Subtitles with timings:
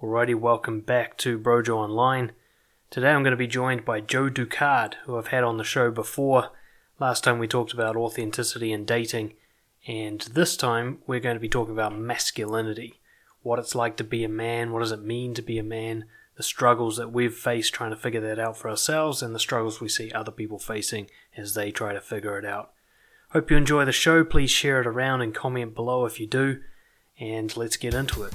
[0.00, 2.30] Alrighty, welcome back to Brojo Online.
[2.88, 5.90] Today I'm going to be joined by Joe Ducard, who I've had on the show
[5.90, 6.50] before.
[7.00, 9.34] Last time we talked about authenticity and dating,
[9.88, 13.00] and this time we're going to be talking about masculinity.
[13.42, 16.04] What it's like to be a man, what does it mean to be a man,
[16.36, 19.80] the struggles that we've faced trying to figure that out for ourselves, and the struggles
[19.80, 22.70] we see other people facing as they try to figure it out.
[23.30, 24.22] Hope you enjoy the show.
[24.22, 26.60] Please share it around and comment below if you do,
[27.18, 28.32] and let's get into it.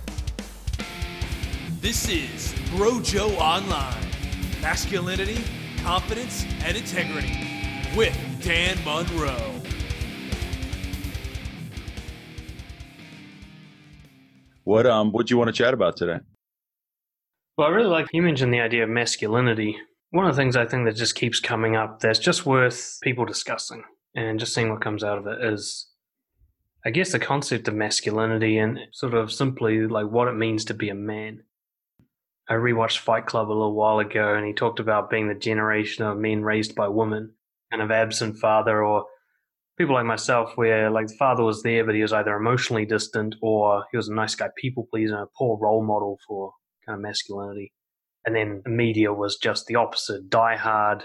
[1.84, 4.06] This is Brojo Online
[4.62, 5.44] Masculinity,
[5.84, 7.38] Confidence, and Integrity
[7.98, 9.62] with Dan Monroe.
[14.64, 16.20] What um what do you want to chat about today?
[17.58, 19.76] Well, I really like you mentioned the idea of masculinity.
[20.12, 23.26] One of the things I think that just keeps coming up that's just worth people
[23.26, 23.84] discussing
[24.16, 25.90] and just seeing what comes out of it is
[26.86, 30.74] I guess the concept of masculinity and sort of simply like what it means to
[30.74, 31.44] be a man.
[32.50, 36.06] I rewatched Fight Club a little while ago, and he talked about being the generation
[36.06, 37.34] of men raised by women,
[37.72, 39.06] kind of absent father, or
[39.78, 43.36] people like myself, where like the father was there, but he was either emotionally distant
[43.42, 46.52] or he was a nice guy, people pleaser, a poor role model for
[46.86, 47.74] kind of masculinity.
[48.26, 51.04] And then the media was just the opposite, die hard,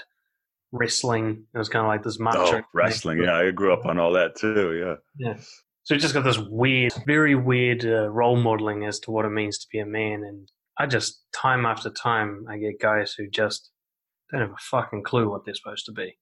[0.72, 1.44] wrestling.
[1.54, 2.58] It was kind of like this macho.
[2.58, 3.22] Oh, wrestling.
[3.22, 4.74] Yeah, I grew up on all that too.
[5.18, 5.28] Yeah.
[5.28, 5.40] Yeah.
[5.84, 9.30] So it just got this weird, very weird uh, role modeling as to what it
[9.30, 10.22] means to be a man.
[10.22, 10.48] And
[10.78, 13.70] I just time after time I get guys who just
[14.30, 16.16] don't have a fucking clue what they're supposed to be.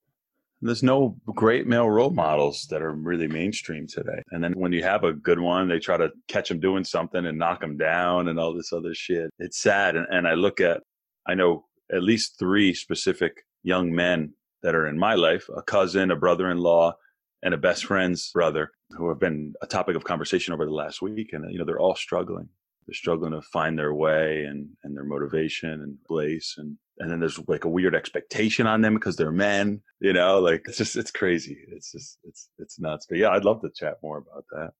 [0.63, 4.23] There's no great male role models that are really mainstream today.
[4.31, 7.27] And then when you have a good one, they try to catch them doing something
[7.27, 9.29] and knock them down and all this other shit.
[9.39, 9.97] It's sad.
[9.97, 10.81] And, and I look at,
[11.27, 16.11] I know at least three specific young men that are in my life a cousin,
[16.11, 16.95] a brother in law,
[17.43, 21.03] and a best friend's brother who have been a topic of conversation over the last
[21.03, 21.35] week.
[21.35, 22.49] And, you know, they're all struggling
[22.87, 27.21] they're struggling to find their way and and their motivation and place and and then
[27.21, 30.97] there's like a weird expectation on them because they're men you know like it's just
[30.97, 31.59] it's crazy.
[31.69, 33.07] It's just it's it's nuts.
[33.09, 34.71] But yeah i'd love to chat more about that.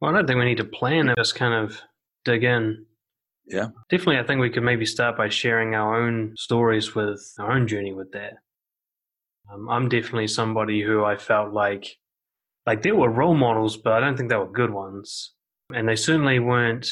[0.00, 1.80] Well i don't think we need to plan it just kind of
[2.24, 2.86] dig in.
[3.46, 3.68] Yeah.
[3.90, 7.66] Definitely i think we could maybe start by sharing our own stories with our own
[7.66, 8.34] journey with that.
[9.52, 11.86] Um, i'm definitely somebody who i felt like
[12.64, 15.32] like there were role models but i don't think they were good ones.
[15.74, 16.86] And they certainly weren't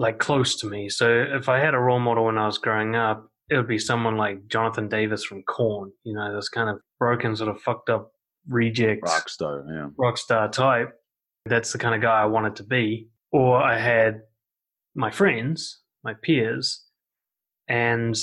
[0.00, 0.88] like close to me.
[0.88, 3.78] So if I had a role model when I was growing up, it would be
[3.78, 5.92] someone like Jonathan Davis from Korn.
[6.04, 8.10] You know, this kind of broken, sort of fucked up
[8.48, 10.94] reject rock star, yeah, rock star type.
[11.44, 13.08] That's the kind of guy I wanted to be.
[13.30, 14.22] Or I had
[14.94, 16.82] my friends, my peers,
[17.68, 18.16] and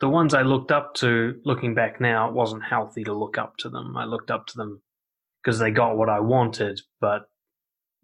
[0.00, 1.34] the ones I looked up to.
[1.44, 3.98] Looking back now, it wasn't healthy to look up to them.
[3.98, 4.80] I looked up to them
[5.44, 7.26] because they got what I wanted, but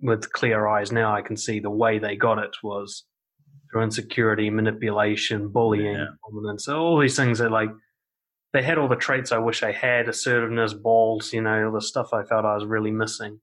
[0.03, 3.05] with clear eyes now, I can see the way they got it was
[3.75, 6.07] through insecurity, manipulation, bullying, yeah.
[6.31, 7.71] dominance, all these things that like
[8.53, 11.81] they had all the traits I wish I had, assertiveness, balls, you know, all the
[11.81, 13.41] stuff I felt I was really missing.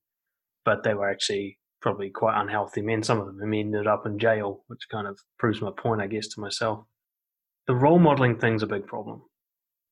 [0.64, 3.04] But they were actually probably quite unhealthy men.
[3.04, 6.28] Some of them ended up in jail, which kind of proves my point, I guess,
[6.30, 6.86] to myself.
[7.68, 9.24] The role modeling thing's a big problem.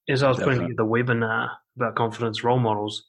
[0.07, 0.59] As I was Definitely.
[0.59, 3.03] putting together the webinar about confidence role models,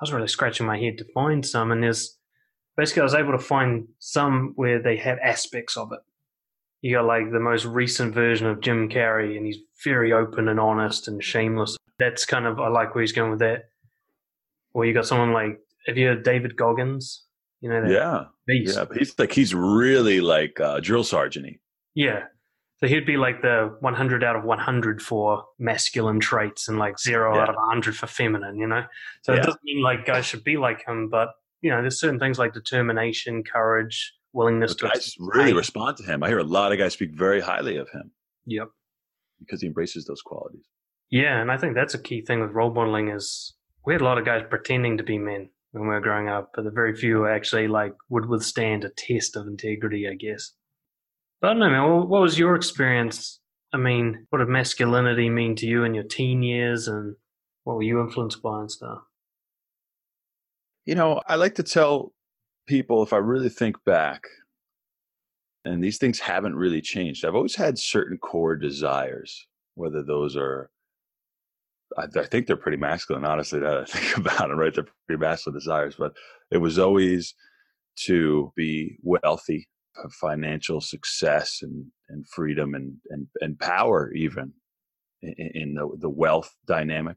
[0.00, 2.16] I was really scratching my head to find some, and there's
[2.76, 6.00] basically I was able to find some where they have aspects of it
[6.82, 10.60] you got like the most recent version of Jim Carrey, and he's very open and
[10.60, 11.76] honest and shameless.
[11.98, 13.70] That's kind of I like where he's going with that.
[14.74, 17.24] Or you got someone like have you heard David Goggins?
[17.60, 18.76] You know that yeah, beast.
[18.76, 21.60] Yeah, he's like he's really like uh, drill sergeanty.
[21.94, 22.24] Yeah,
[22.78, 27.34] so he'd be like the 100 out of 100 for masculine traits and like zero
[27.34, 27.42] yeah.
[27.42, 28.56] out of 100 for feminine.
[28.56, 28.84] You know,
[29.22, 29.40] so yeah.
[29.40, 31.30] it doesn't mean like guys should be like him, but
[31.62, 36.22] you know, there's certain things like determination, courage, willingness to guys really respond to him.
[36.22, 38.12] I hear a lot of guys speak very highly of him.
[38.44, 38.68] Yep.
[39.40, 40.64] Because he embraces those qualities.
[41.10, 43.54] Yeah, and I think that's a key thing with role modeling is
[43.84, 46.50] we had a lot of guys pretending to be men when we were growing up,
[46.54, 50.52] but the very few actually like would withstand a test of integrity, I guess.
[51.40, 52.08] But I don't know, man.
[52.08, 53.40] What was your experience?
[53.72, 57.16] I mean, what did masculinity mean to you in your teen years, and
[57.64, 58.98] what were you influenced by and stuff?
[60.84, 62.12] You know, I like to tell
[62.66, 64.24] people, if I really think back,
[65.64, 70.70] and these things haven't really changed, I've always had certain core desires, whether those are,
[71.98, 74.74] I, I think they're pretty masculine, honestly, that I think about them, right?
[74.74, 76.12] They're pretty masculine desires, but
[76.50, 77.34] it was always
[78.04, 79.68] to be wealthy,
[80.20, 84.52] financial success and, and freedom and, and, and power even
[85.22, 87.16] in, in the, the wealth dynamic.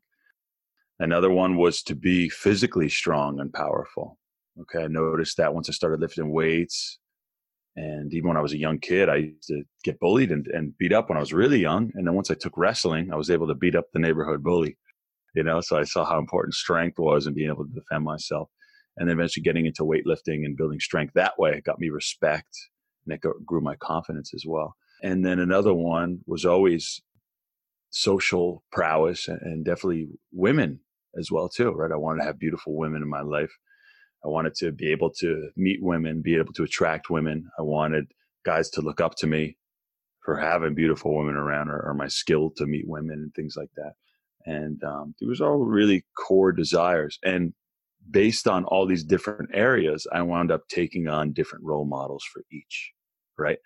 [1.00, 4.18] Another one was to be physically strong and powerful.
[4.58, 7.00] Okay, I noticed that once I started lifting weights,
[7.76, 10.78] And even when I was a young kid, I used to get bullied and, and
[10.78, 11.92] beat up when I was really young.
[11.96, 14.78] And then once I took wrestling, I was able to beat up the neighborhood bully.
[15.36, 18.50] You know, so I saw how important strength was and being able to defend myself.
[18.98, 22.50] And then eventually getting into weightlifting and building strength that way got me respect
[23.08, 24.76] and it grew my confidence as well.
[25.04, 27.02] And then another one was always
[27.92, 30.82] social prowess and definitely women
[31.18, 31.92] as well too, right?
[31.92, 33.52] I wanted to have beautiful women in my life.
[34.24, 37.48] I wanted to be able to meet women, be able to attract women.
[37.58, 38.06] I wanted
[38.46, 39.58] guys to look up to me
[40.24, 43.72] for having beautiful women around or, or my skill to meet women and things like
[43.76, 43.94] that.
[44.46, 47.18] And um, it was all really core desires.
[47.24, 47.54] And
[48.10, 52.44] based on all these different areas, I wound up taking on different role models for
[52.52, 52.92] each,
[53.38, 53.60] right?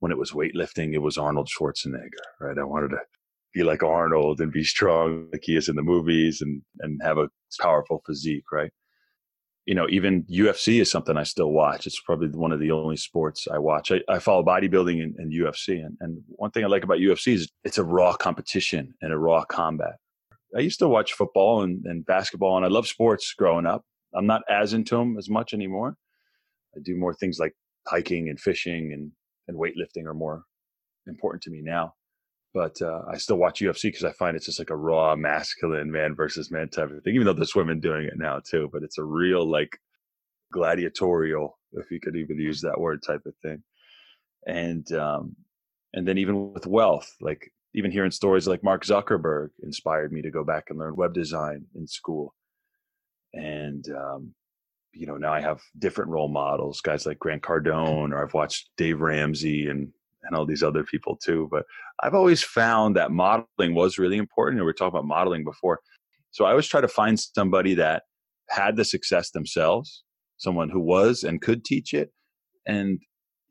[0.00, 2.08] When it was weightlifting, it was Arnold Schwarzenegger,
[2.40, 2.58] right?
[2.58, 2.98] I wanted to
[3.54, 7.18] be like Arnold and be strong like he is in the movies and, and have
[7.18, 7.28] a
[7.60, 8.70] powerful physique, right?
[9.66, 11.86] You know, even UFC is something I still watch.
[11.86, 13.92] It's probably one of the only sports I watch.
[13.92, 15.84] I, I follow bodybuilding and, and UFC.
[15.84, 19.18] And, and one thing I like about UFC is it's a raw competition and a
[19.18, 19.96] raw combat.
[20.56, 23.84] I used to watch football and, and basketball, and I love sports growing up.
[24.14, 25.96] I'm not as into them as much anymore.
[26.74, 27.54] I do more things like
[27.86, 29.12] hiking and fishing and,
[29.46, 30.44] and weightlifting are more
[31.06, 31.94] important to me now
[32.52, 35.90] but uh, I still watch UFC because I find it's just like a raw masculine
[35.90, 37.14] man versus man type of thing.
[37.14, 39.78] Even though there's women doing it now too, but it's a real like
[40.52, 43.62] gladiatorial, if you could even use that word, type of thing.
[44.46, 45.36] And um,
[45.92, 50.30] and then even with wealth, like even hearing stories like Mark Zuckerberg inspired me to
[50.30, 52.34] go back and learn web design in school.
[53.32, 54.34] And um,
[54.92, 58.70] you know now I have different role models, guys like Grant Cardone, or I've watched
[58.76, 61.48] Dave Ramsey and and all these other people too.
[61.50, 61.64] But
[62.02, 64.58] I've always found that modeling was really important.
[64.58, 65.80] And we were talking about modeling before.
[66.30, 68.04] So I always try to find somebody that
[68.48, 70.02] had the success themselves,
[70.36, 72.12] someone who was and could teach it,
[72.66, 73.00] and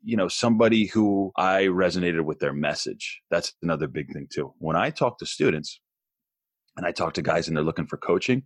[0.02, 3.20] you know somebody who I resonated with their message.
[3.30, 4.54] That's another big thing too.
[4.58, 5.80] When I talk to students
[6.76, 8.44] and I talk to guys and they're looking for coaching,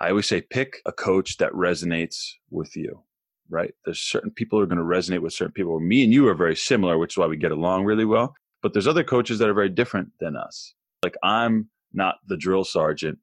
[0.00, 2.16] I always say pick a coach that resonates
[2.50, 3.05] with you
[3.48, 3.74] right?
[3.84, 5.78] There's certain people who are going to resonate with certain people.
[5.80, 8.34] Me and you are very similar, which is why we get along really well.
[8.62, 10.74] But there's other coaches that are very different than us.
[11.02, 13.18] Like I'm not the drill sergeant,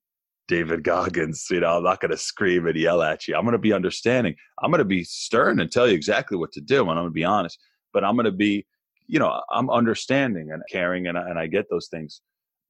[0.48, 1.48] David Goggins.
[1.50, 3.36] You know, I'm not going to scream and yell at you.
[3.36, 4.36] I'm going to be understanding.
[4.62, 7.08] I'm going to be stern and tell you exactly what to do, and I'm going
[7.08, 7.60] to be honest.
[7.92, 8.66] But I'm going to be,
[9.08, 12.22] you know, I'm understanding and caring, and I, and I get those things.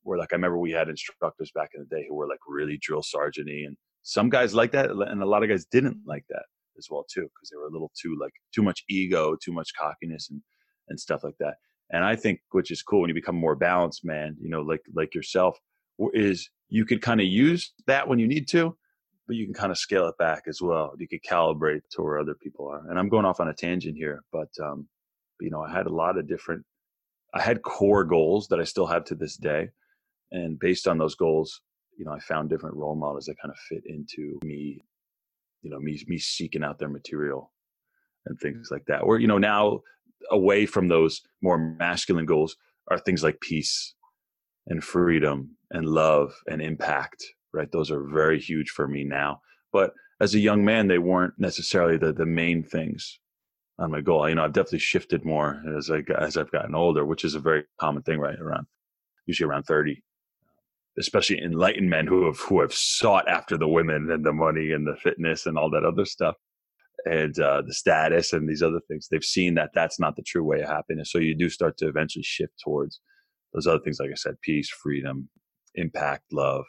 [0.05, 2.77] Where like I remember we had instructors back in the day who were like really
[2.81, 6.43] drill sergeanty, and some guys like that, and a lot of guys didn't like that
[6.77, 9.69] as well too because they were a little too like too much ego too much
[9.79, 10.41] cockiness and
[10.89, 11.55] and stuff like that.
[11.91, 14.81] And i think which is cool when you become more balanced man you know like
[14.93, 15.57] like yourself
[16.13, 18.75] is you could kind of use that when you need to
[19.27, 20.93] but you can kind of scale it back as well.
[20.99, 22.89] You could calibrate to where other people are.
[22.89, 24.87] And i'm going off on a tangent here but um
[25.39, 26.63] you know i had a lot of different
[27.33, 29.69] i had core goals that i still have to this day
[30.31, 31.61] and based on those goals
[31.97, 34.79] you know i found different role models that kind of fit into me
[35.63, 37.51] you know me me seeking out their material
[38.25, 38.75] and things mm-hmm.
[38.75, 39.79] like that or you know now
[40.31, 42.55] away from those more masculine goals
[42.89, 43.95] are things like peace
[44.67, 47.25] and freedom and love and impact
[47.55, 47.71] right?
[47.71, 51.97] Those are very huge for me now but as a young man they weren't necessarily
[51.97, 53.19] the the main things
[53.79, 54.29] on my goal.
[54.29, 57.39] You know i've definitely shifted more as i as i've gotten older which is a
[57.39, 58.67] very common thing right around
[59.25, 60.01] usually around 30
[60.99, 64.85] especially enlightened men who have who have sought after the women and the money and
[64.85, 66.35] the fitness and all that other stuff
[67.05, 70.43] and uh, the status and these other things they've seen that that's not the true
[70.43, 71.11] way of happiness.
[71.11, 72.99] So you do start to eventually shift towards
[73.53, 75.29] those other things like i said peace freedom
[75.75, 76.65] impact love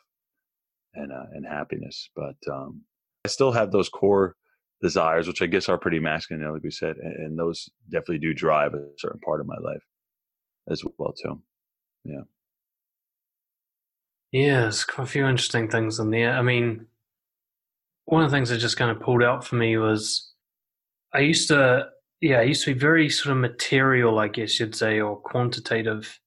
[0.95, 2.09] and uh, and happiness.
[2.17, 2.83] But um,
[3.25, 4.37] i still have those core
[4.83, 8.35] desires which i guess are pretty masculine like we said and, and those definitely do
[8.35, 9.83] drive a certain part of my life
[10.69, 11.41] as well too.
[12.05, 12.23] Yeah
[14.35, 16.33] yeah, there's quite a few interesting things in there.
[16.33, 16.87] I mean,
[18.07, 20.33] one of the things that just kind of pulled out for me was
[21.13, 21.87] I used to,
[22.21, 26.19] yeah, I used to be very sort of material, I guess you'd say, or quantitative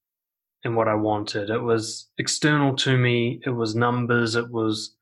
[0.63, 1.49] in what I wanted.
[1.49, 4.95] It was external to me, it was numbers, it was,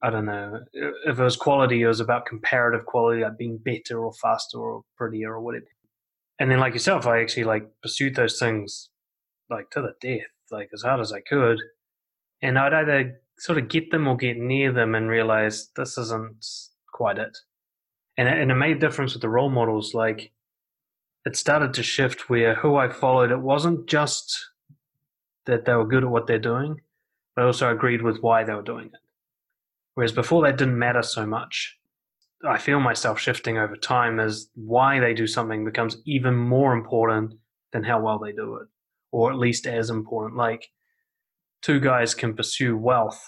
[0.00, 4.04] I don't know, if it was quality, it was about comparative quality, like being better
[4.04, 5.66] or faster or prettier or whatever.
[6.38, 8.88] And then, like yourself, I actually like pursued those things
[9.50, 11.60] like to the death, like as hard as I could
[12.46, 16.46] and I'd either sort of get them or get near them and realize this isn't
[16.92, 17.36] quite it.
[18.16, 19.94] And, and it made a difference with the role models.
[19.94, 20.30] Like
[21.24, 24.38] it started to shift where who I followed, it wasn't just
[25.46, 26.80] that they were good at what they're doing,
[27.34, 29.00] but also agreed with why they were doing it.
[29.94, 31.76] Whereas before that didn't matter so much.
[32.46, 37.34] I feel myself shifting over time as why they do something becomes even more important
[37.72, 38.68] than how well they do it,
[39.10, 40.36] or at least as important.
[40.36, 40.70] Like
[41.62, 43.20] two guys can pursue wealth.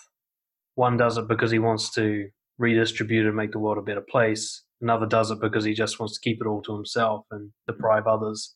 [0.74, 4.64] One does it because he wants to redistribute and make the world a better place.
[4.80, 8.06] Another does it because he just wants to keep it all to himself and deprive
[8.06, 8.54] others.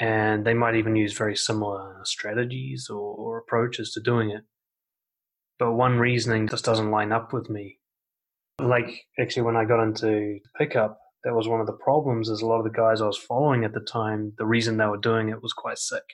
[0.00, 4.42] And they might even use very similar strategies or, or approaches to doing it.
[5.58, 7.78] But one reasoning just doesn't line up with me.
[8.60, 12.46] Like, actually, when I got into pickup, that was one of the problems is a
[12.46, 15.28] lot of the guys I was following at the time, the reason they were doing
[15.28, 16.04] it was quite sick.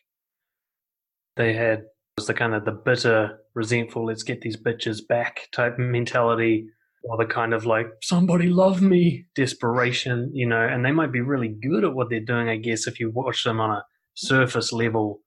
[1.37, 1.85] They had
[2.17, 6.67] was the kind of the bitter, resentful, let's get these bitches back type mentality,
[7.03, 11.21] or the kind of like, somebody love me desperation, you know, and they might be
[11.21, 14.73] really good at what they're doing, I guess, if you watch them on a surface
[14.73, 15.21] level,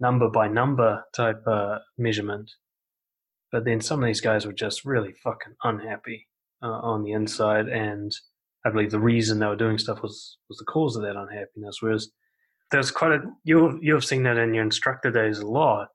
[0.00, 2.50] number by number type uh, measurement.
[3.52, 6.28] But then some of these guys were just really fucking unhappy
[6.62, 8.12] uh, on the inside, and
[8.64, 11.78] I believe the reason they were doing stuff was was the cause of that unhappiness.
[11.80, 12.10] Whereas
[12.70, 15.88] there's quite a you you have seen that in your instructor days a lot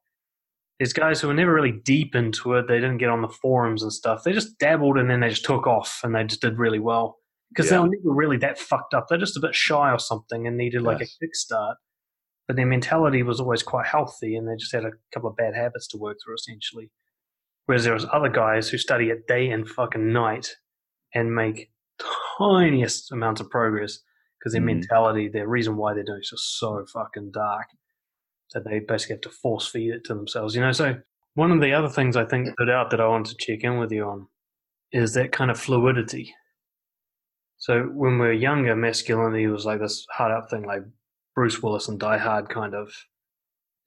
[0.79, 2.67] there's guys who were never really deep into it.
[2.67, 4.23] They didn't get on the forums and stuff.
[4.23, 7.17] They just dabbled and then they just took off and they just did really well
[7.49, 7.77] because yeah.
[7.77, 9.07] they were never really that fucked up.
[9.07, 11.15] They're just a bit shy or something and needed like yes.
[11.21, 11.75] a kickstart.
[12.47, 15.55] But their mentality was always quite healthy and they just had a couple of bad
[15.55, 16.91] habits to work through essentially.
[17.65, 20.55] Whereas there was other guys who study it day and fucking night
[21.15, 21.71] and make
[22.37, 23.99] tiniest amounts of progress
[24.37, 24.65] because their mm.
[24.65, 27.65] mentality, their reason why they're doing it is just so fucking dark
[28.53, 30.55] that they basically have to force feed it to themselves.
[30.55, 30.95] You know, so
[31.35, 33.77] one of the other things I think put out that I want to check in
[33.77, 34.27] with you on
[34.91, 36.33] is that kind of fluidity.
[37.57, 40.83] So when we are younger, masculinity was like this hard up thing, like
[41.35, 42.91] Bruce Willis and Die Hard kind of.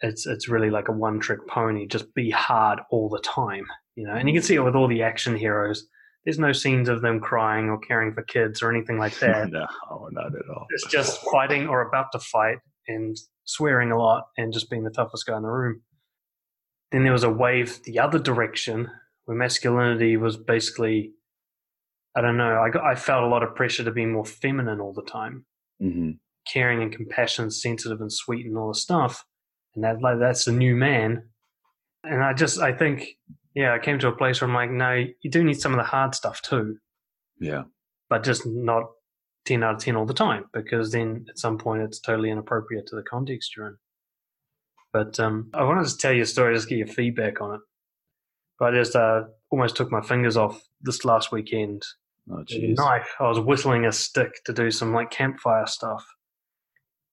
[0.00, 1.86] It's it's really like a one trick pony.
[1.86, 4.14] Just be hard all the time, you know.
[4.14, 5.86] And you can see it with all the action heroes.
[6.24, 9.50] There's no scenes of them crying or caring for kids or anything like that.
[9.50, 9.66] no,
[10.12, 10.66] not at all.
[10.70, 13.16] It's just fighting or about to fight and
[13.48, 15.80] swearing a lot and just being the toughest guy in the room.
[16.92, 18.90] Then there was a wave the other direction
[19.24, 21.12] where masculinity was basically,
[22.14, 24.80] I don't know, I, got, I felt a lot of pressure to be more feminine
[24.80, 25.46] all the time,
[25.82, 26.10] mm-hmm.
[26.50, 29.24] caring and compassionate, sensitive and sweet and all the stuff.
[29.74, 31.24] And that like that's the new man.
[32.04, 33.06] And I just I think
[33.54, 35.78] yeah, I came to a place where I'm like, no, you do need some of
[35.78, 36.76] the hard stuff too.
[37.40, 37.64] Yeah.
[38.10, 38.84] But just not
[39.48, 42.86] 10 out of 10 all the time because then at some point it's totally inappropriate
[42.86, 43.76] to the context you're in.
[44.92, 47.60] But um, I wanted to tell you a story, just get your feedback on it.
[48.58, 51.82] But I just uh, almost took my fingers off this last weekend.
[52.30, 52.76] Oh, jeez.
[52.76, 53.14] Knife.
[53.20, 56.04] I was whittling a stick to do some like campfire stuff.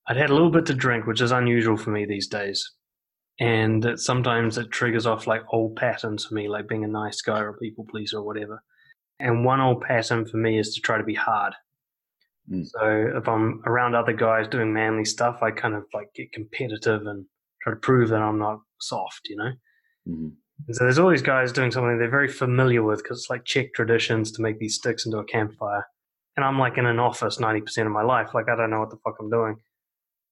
[0.07, 2.71] I'd had a little bit to drink, which is unusual for me these days.
[3.39, 7.21] And it, sometimes it triggers off like old patterns for me, like being a nice
[7.21, 8.61] guy or a people pleaser or whatever.
[9.19, 11.53] And one old pattern for me is to try to be hard.
[12.51, 12.65] Mm.
[12.67, 17.05] So if I'm around other guys doing manly stuff, I kind of like get competitive
[17.07, 17.25] and
[17.61, 19.51] try to prove that I'm not soft, you know.
[20.07, 20.71] Mm-hmm.
[20.71, 23.73] so there's all these guys doing something they're very familiar with because it's like Czech
[23.73, 25.83] traditions to make these sticks into a campfire,
[26.37, 28.81] and I'm like in an office ninety percent of my life, like I don't know
[28.81, 29.55] what the fuck I'm doing.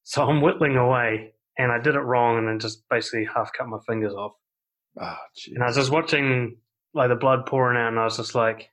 [0.04, 3.68] So I'm whittling away, and I did it wrong, and then just basically half cut
[3.68, 4.34] my fingers off.
[5.02, 5.16] Oh,
[5.48, 6.58] and I was just watching
[6.94, 8.70] like the blood pouring out, and I was just like,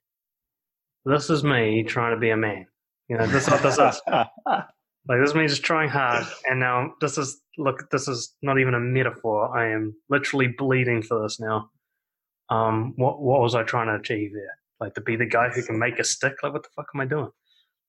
[1.06, 2.66] "This is me trying to be a man."
[3.10, 7.18] You know, this, this is like this is me just trying hard, and now this
[7.18, 7.90] is look.
[7.90, 9.54] This is not even a metaphor.
[9.54, 11.70] I am literally bleeding for this now.
[12.50, 14.56] Um, what what was I trying to achieve there?
[14.78, 16.34] Like to be the guy who can make a stick.
[16.44, 17.30] Like what the fuck am I doing?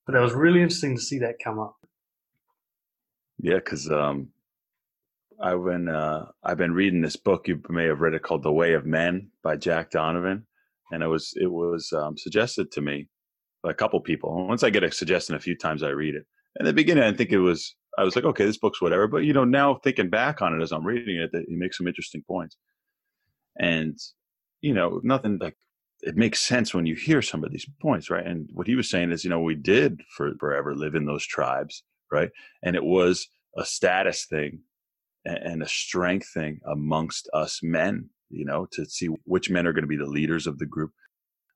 [0.08, 1.76] But that was really interesting to see that come up.
[3.38, 4.30] Yeah, because um,
[5.40, 7.48] I've been uh, I've been reading this book.
[7.48, 10.48] You may have read it called The Way of Men by Jack Donovan,
[10.92, 13.08] and it was it was um, suggested to me
[13.64, 14.48] a couple people.
[14.48, 16.26] Once I get a suggestion a few times, I read it.
[16.60, 19.08] In the beginning, I think it was I was like, okay, this book's whatever.
[19.08, 21.78] But you know, now thinking back on it as I'm reading it, that he makes
[21.78, 22.58] some interesting points.
[23.60, 23.98] And
[24.62, 25.58] you know, nothing like
[26.02, 28.26] it makes sense when you hear some of these points, right?
[28.26, 31.26] And what he was saying is, you know, we did for forever live in those
[31.26, 32.30] tribes, right?
[32.64, 33.28] And it was
[33.58, 34.62] a status thing
[35.26, 39.84] and a strength thing amongst us men, you know, to see which men are going
[39.84, 40.92] to be the leaders of the group,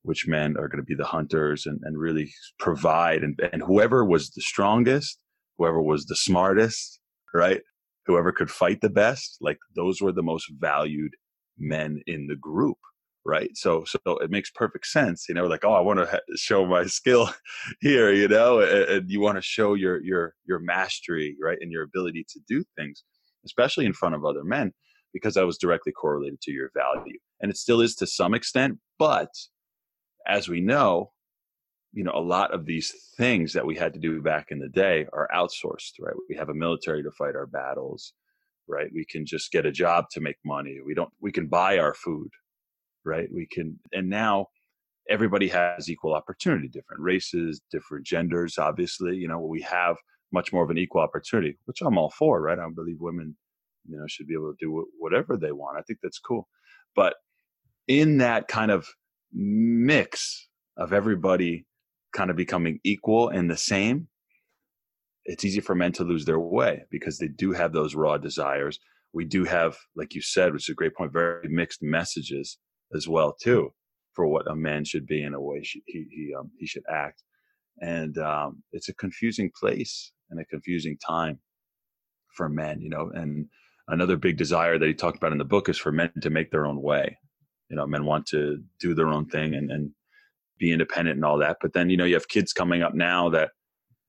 [0.06, 4.06] which men are going to be the hunters and, and really provide and, and whoever
[4.06, 5.20] was the strongest
[5.58, 7.00] whoever was the smartest
[7.34, 7.62] right?
[8.06, 11.14] Whoever could fight the best like those were the most valued
[11.58, 12.78] men in the group
[13.26, 13.50] right?
[13.56, 16.66] So so it makes perfect sense you know like oh i want to ha- show
[16.66, 17.30] my skill
[17.82, 21.72] here you know and, and you want to show your your your mastery right and
[21.72, 23.04] your ability to do things
[23.46, 24.72] especially in front of other men
[25.16, 27.18] because that was directly correlated to your value.
[27.42, 29.30] And it still is to some extent but
[30.27, 31.12] as we know,
[31.94, 34.67] you know, a lot of these things that we had to do back in the
[34.67, 36.15] day are outsourced, right?
[36.29, 38.13] We have a military to fight our battles,
[38.67, 38.89] right?
[38.94, 40.79] We can just get a job to make money.
[40.86, 42.29] We don't, we can buy our food,
[43.05, 43.29] right?
[43.34, 44.48] We can, and now
[45.10, 49.96] everybody has equal opportunity, different races, different genders, obviously, you know, we have
[50.34, 52.60] much more of an equal opportunity, which I'm all for, right?
[52.60, 53.38] I believe women,
[53.88, 55.77] you know, should be able to do whatever they want.
[55.77, 56.48] I think that's cool.
[56.96, 57.15] But
[57.88, 58.88] in that kind of
[59.36, 61.65] mix of everybody
[62.13, 64.08] kind of becoming equal and the same,
[65.25, 68.80] it's easy for men to lose their way because they do have those raw desires.
[69.13, 72.58] We do have, like you said, which is a great point, very mixed messages
[72.94, 73.74] as well too
[74.15, 77.22] for what a man should be and a way he he um, he should act,
[77.82, 81.38] and um, it's a confusing place and a confusing time
[82.36, 83.12] for men, you know.
[83.13, 83.48] And
[83.89, 86.50] another big desire that he talked about in the book is for men to make
[86.50, 87.18] their own way.
[87.69, 89.91] You know, men want to do their own thing and, and
[90.60, 91.57] be independent and all that.
[91.62, 93.51] But then, you know, you have kids coming up now that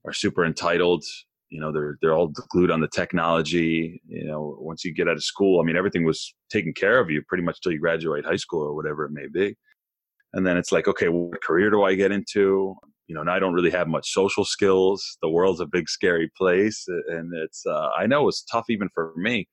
[0.05, 1.05] are super entitled.
[1.49, 4.01] You know, they're they're all glued on the technology.
[4.07, 7.11] You know, once you get out of school, I mean, everything was taken care of
[7.11, 9.57] you pretty much till you graduate high school or whatever it may be.
[10.33, 12.75] And then it's like, okay, what career do I get into?
[13.07, 15.17] You know, and I don't really have much social skills.
[15.23, 17.65] The world's a big, scary place, and it's.
[17.65, 19.49] Uh, I know it's tough even for me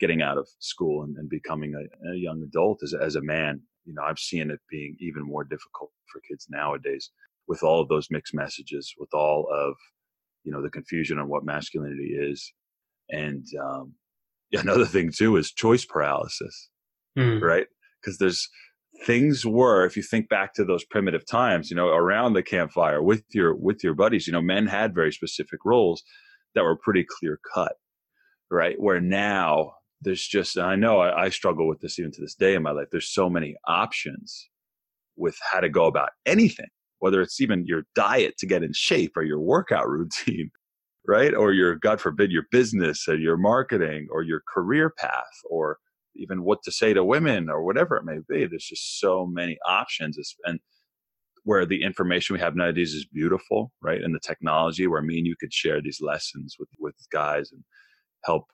[0.00, 3.60] getting out of school and, and becoming a, a, young adult as, as a man
[3.84, 7.10] you know i've seen it being even more difficult for kids nowadays
[7.48, 9.74] with all of those mixed messages with all of
[10.44, 12.52] you know the confusion on what masculinity is.
[13.10, 13.94] And um,
[14.52, 16.70] another thing too is choice paralysis
[17.18, 17.40] mm.
[17.40, 17.66] right?
[18.00, 18.48] Because there's
[19.04, 23.00] things were if you think back to those primitive times you know around the campfire
[23.00, 26.02] with your with your buddies you know men had very specific roles
[26.56, 27.74] that were pretty clear cut
[28.50, 28.80] right?
[28.80, 32.54] Where now there's just i know I, I, struggle with this even to this day
[32.54, 34.48] in my life there's so many options
[35.16, 36.68] with how to go about anything
[37.00, 40.50] whether it's even your diet to get in shape or your workout routine
[41.08, 41.34] right?
[41.34, 45.78] Or your god forbid your business or your marketing or your career path or
[46.14, 48.46] even what to say to women or whatever it may be.
[48.46, 50.18] There's just so many options.
[50.44, 50.60] And
[51.44, 54.02] where the information we have nowadays is beautiful right?
[54.02, 57.64] And the technology where me and you could share these lessons with with guys and
[58.24, 58.44] help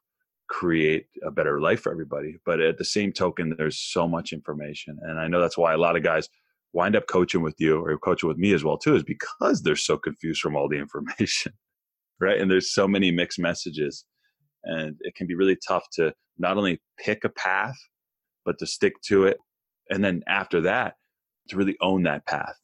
[0.48, 2.38] create a better life for everybody.
[2.44, 4.98] But at the same token, there's so much information.
[5.02, 6.28] And I know that's why a lot of guys
[6.72, 9.76] wind up coaching with you or coaching with me as well too, is because they're
[9.76, 11.52] so confused from all the information.
[12.20, 12.40] Right.
[12.40, 14.04] And there's so many mixed messages.
[14.64, 17.76] And it can be really tough to not only pick a path,
[18.44, 19.38] but to stick to it.
[19.90, 20.94] And then after that,
[21.48, 22.57] to really own that path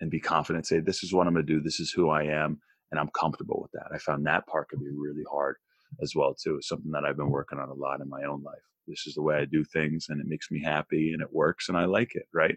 [0.00, 1.62] and be confident, say, this is what I'm going to do.
[1.62, 2.60] This is who I am.
[2.90, 3.94] And I'm comfortable with that.
[3.94, 5.56] I found that part could be really hard
[6.02, 6.58] as well too.
[6.60, 8.54] Something that I've been working on a lot in my own life.
[8.86, 11.68] This is the way I do things, and it makes me happy, and it works,
[11.68, 12.56] and I like it, right?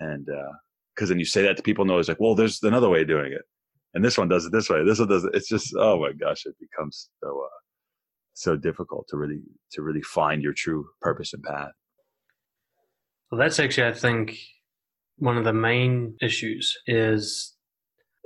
[0.00, 2.90] And because uh, then you say that to people, know it's like, well, there's another
[2.90, 3.42] way of doing it,
[3.94, 4.84] and this one does it this way.
[4.84, 5.34] This one does it.
[5.34, 7.58] It's just, oh my gosh, it becomes so uh,
[8.34, 9.40] so difficult to really
[9.72, 11.72] to really find your true purpose and path.
[13.30, 14.38] Well, that's actually, I think,
[15.18, 17.54] one of the main issues is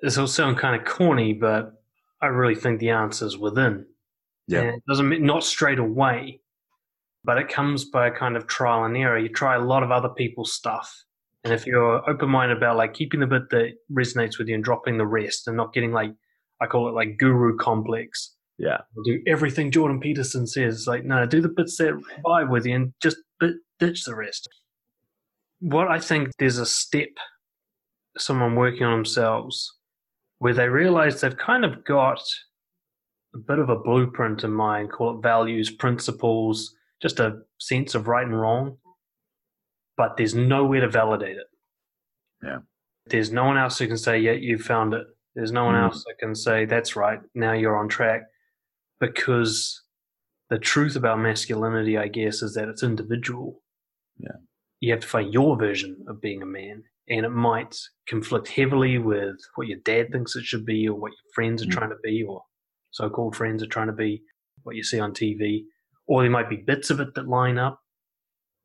[0.03, 1.73] this will sound kind of corny, but
[2.21, 3.87] I really think the answer is within.
[4.51, 4.61] Yeah.
[4.61, 6.41] And it doesn't mean not straight away,
[7.25, 9.19] but it comes by a kind of trial and error.
[9.19, 11.05] You try a lot of other people's stuff.
[11.45, 14.65] And if you're open minded about like keeping the bit that resonates with you and
[14.65, 16.13] dropping the rest and not getting like,
[16.61, 18.35] I call it like guru complex.
[18.59, 18.79] Yeah.
[19.05, 20.87] Do everything Jordan Peterson says.
[20.87, 24.49] Like, no, do the bits that vibe with you and just bit, ditch the rest.
[25.61, 27.09] What I think there's a step,
[28.19, 29.73] someone working on themselves,
[30.41, 32.23] where they realize they've kind of got
[33.35, 38.09] a bit of a blueprint in mind, call it values, principles, just a sense of
[38.09, 38.77] right and wrong,
[39.97, 41.47] but there's nowhere to validate it.
[42.43, 42.59] Yeah.
[43.07, 45.07] There's no one else who can say, yeah, you found it.
[45.35, 45.83] There's no one mm.
[45.83, 48.23] else that can say, that's right, now you're on track.
[48.99, 49.83] Because
[50.51, 53.63] the truth about masculinity, I guess, is that it's individual.
[54.19, 54.37] Yeah.
[54.81, 56.83] You have to find your version of being a man.
[57.09, 57.77] And it might
[58.09, 61.67] conflict heavily with what your dad thinks it should be or what your friends are
[61.67, 61.73] mm.
[61.73, 62.43] trying to be or
[62.91, 64.23] so-called friends are trying to be
[64.63, 65.65] what you see on TV,
[66.07, 67.81] or there might be bits of it that line up,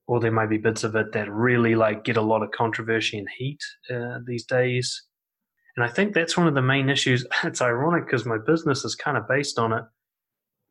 [0.08, 3.18] or there might be bits of it that really like get a lot of controversy
[3.18, 3.60] and heat
[3.94, 5.04] uh, these days.
[5.76, 7.26] And I think that's one of the main issues.
[7.44, 9.84] It's ironic because my business is kind of based on it.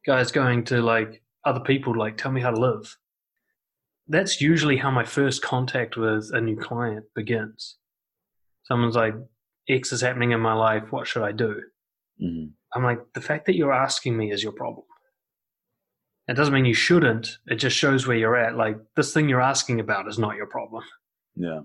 [0.07, 2.97] Guys going to like other people like tell me how to live.
[4.07, 7.77] That's usually how my first contact with a new client begins.
[8.65, 9.15] Someone's like,
[9.69, 10.85] X is happening in my life.
[10.91, 11.63] What should I do?
[12.23, 12.49] Mm-hmm.
[12.75, 14.85] I'm like, the fact that you're asking me is your problem.
[16.27, 17.39] It doesn't mean you shouldn't.
[17.47, 18.57] It just shows where you're at.
[18.57, 20.83] Like this thing you're asking about is not your problem.
[21.37, 21.61] Yeah.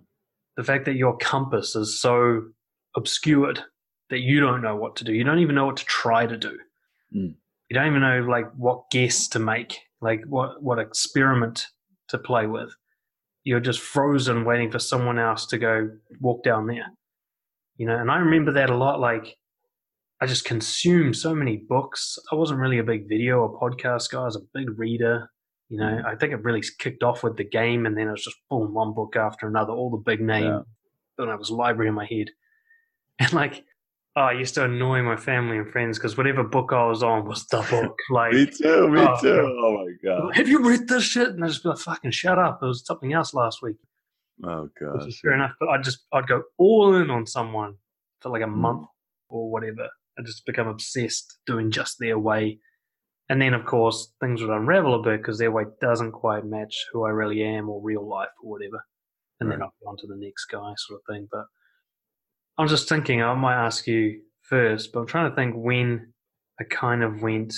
[0.58, 2.44] The fact that your compass is so
[2.96, 3.64] obscured
[4.10, 5.14] that you don't know what to do.
[5.14, 6.58] You don't even know what to try to do.
[7.16, 7.36] Mm.
[7.70, 11.68] You don't even know like what guess to make, like what what experiment
[12.10, 12.72] to play with.
[13.44, 16.88] You're just frozen waiting for someone else to go walk down there.
[17.78, 19.38] You know, and I remember that a lot like
[20.22, 22.18] I just consumed so many books.
[22.32, 24.22] I wasn't really a big video or podcast guy.
[24.22, 25.30] I was a big reader.
[25.70, 26.06] You know, Mm.
[26.06, 28.74] I think it really kicked off with the game, and then it was just boom,
[28.74, 30.46] one book after another, all the big name.
[30.46, 30.62] Yeah.
[31.18, 32.32] Then I was library in my head,
[33.20, 33.64] and like,
[34.16, 37.26] oh, I used to annoy my family and friends because whatever book I was on
[37.26, 37.96] was the book.
[38.10, 38.90] Like, Me too.
[38.90, 39.58] Me Oh, too.
[39.64, 40.36] Oh my god.
[40.36, 41.30] have you read this shit?
[41.30, 42.60] And I just be like, fucking shut up.
[42.62, 43.78] It was something else last week,
[44.44, 45.08] Oh god.
[45.22, 45.52] fair enough.
[45.60, 47.76] But I just I'd go all in on someone
[48.22, 48.56] for like a Mm.
[48.56, 48.88] month
[49.30, 49.88] or whatever.
[50.20, 52.60] I just become obsessed doing just their way.
[53.30, 56.76] And then, of course, things would unravel a bit because their way doesn't quite match
[56.92, 58.84] who I really am or real life or whatever.
[59.40, 61.28] And then I'll go on to the next guy, sort of thing.
[61.32, 61.46] But
[62.58, 66.14] I'm just thinking, I might ask you first, but I'm trying to think when
[66.60, 67.54] I kind of went,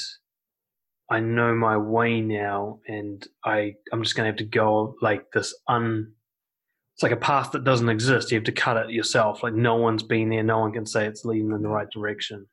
[1.10, 5.32] I know my way now, and I, I'm just going to have to go like
[5.34, 6.14] this un.
[6.96, 8.32] It's like a path that doesn't exist.
[8.32, 9.42] You have to cut it yourself.
[9.42, 10.44] Like no one's been there.
[10.44, 12.48] No one can say it's leading in the right direction.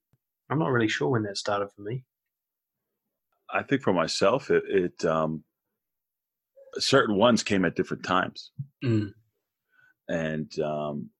[0.51, 2.05] I'm not really sure when that started for me.
[3.53, 5.45] I think for myself, it, it um,
[6.79, 8.53] certain ones came at different times,
[8.85, 9.13] Mm.
[10.09, 11.11] and um,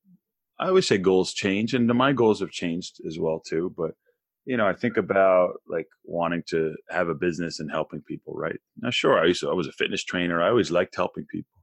[0.61, 3.73] I always say goals change, and my goals have changed as well too.
[3.77, 3.93] But
[4.45, 8.35] you know, I think about like wanting to have a business and helping people.
[8.35, 10.43] Right now, sure, I used to, I was a fitness trainer.
[10.43, 11.63] I always liked helping people,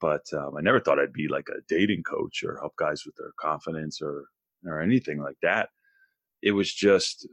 [0.00, 3.16] but um, I never thought I'd be like a dating coach or help guys with
[3.16, 4.26] their confidence or
[4.66, 5.70] or anything like that.
[6.42, 7.28] It was just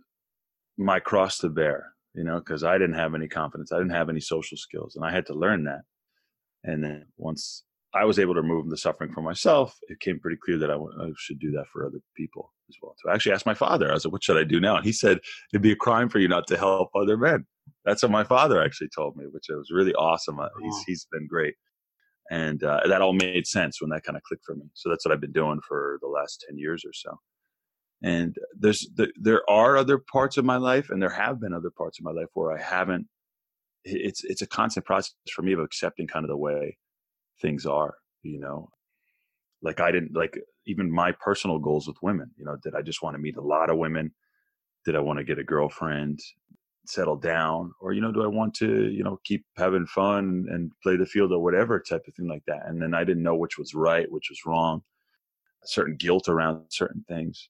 [0.77, 3.71] my cross to bear, you know, because I didn't have any confidence.
[3.71, 5.81] I didn't have any social skills, and I had to learn that.
[6.63, 7.63] And then once
[7.93, 10.77] I was able to remove the suffering from myself, it came pretty clear that I
[11.17, 12.95] should do that for other people as well.
[12.97, 14.77] So I actually asked my father, I was like, what should I do now?
[14.77, 15.19] And he said,
[15.53, 17.45] it'd be a crime for you not to help other men.
[17.85, 20.39] That's what my father actually told me, which was really awesome.
[20.39, 21.55] Uh, He's, he's been great.
[22.31, 24.63] And uh, that all made sense when that kind of clicked for me.
[24.73, 27.19] So that's what I've been doing for the last 10 years or so.
[28.03, 31.71] And there's th- there are other parts of my life, and there have been other
[31.71, 33.07] parts of my life where I haven't.
[33.85, 36.77] It's it's a constant process for me of accepting kind of the way
[37.41, 37.95] things are.
[38.21, 38.69] You know,
[39.61, 42.31] like I didn't like even my personal goals with women.
[42.37, 44.13] You know, did I just want to meet a lot of women?
[44.85, 46.19] Did I want to get a girlfriend,
[46.85, 50.73] settle down, or you know, do I want to you know keep having fun and
[50.83, 52.65] play the field or whatever type of thing like that?
[52.65, 54.81] And then I didn't know which was right, which was wrong.
[55.63, 57.47] Certain guilt around certain things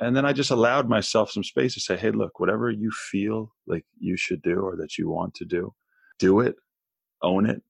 [0.00, 3.52] and then I just allowed myself some space to say, hey, look, whatever you feel
[3.66, 5.74] like you should do or that you want to do,
[6.18, 6.56] do it,
[7.22, 7.62] own it,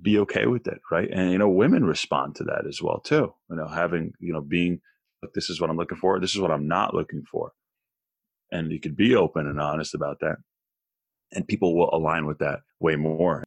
[0.00, 1.08] be okay with it, right?
[1.10, 3.32] And you know, women respond to that as well too.
[3.50, 4.80] You know, having you know, being,
[5.22, 7.52] look, this is what I'm looking for, this is what I'm not looking for,
[8.50, 10.36] and you could be open and honest about that,
[11.32, 13.44] and people will align with that way more.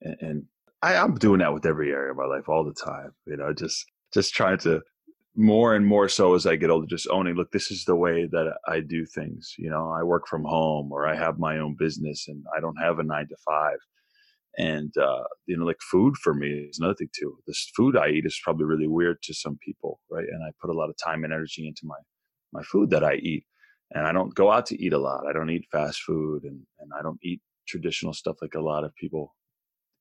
[0.00, 0.44] And, and
[0.82, 3.12] I, I'm doing that with every area of my life all the time.
[3.26, 4.82] You know, just just trying to
[5.36, 8.26] more and more so as I get older, just owning, look, this is the way
[8.26, 9.54] that I do things.
[9.58, 12.76] You know, I work from home or I have my own business and I don't
[12.76, 13.78] have a nine to five.
[14.56, 17.38] And, uh, you know, like food for me is another thing too.
[17.46, 20.26] This food I eat is probably really weird to some people, right?
[20.28, 21.98] And I put a lot of time and energy into my,
[22.52, 23.44] my food that I eat.
[23.92, 25.26] And I don't go out to eat a lot.
[25.28, 28.82] I don't eat fast food and, and I don't eat traditional stuff like a lot
[28.82, 29.36] of people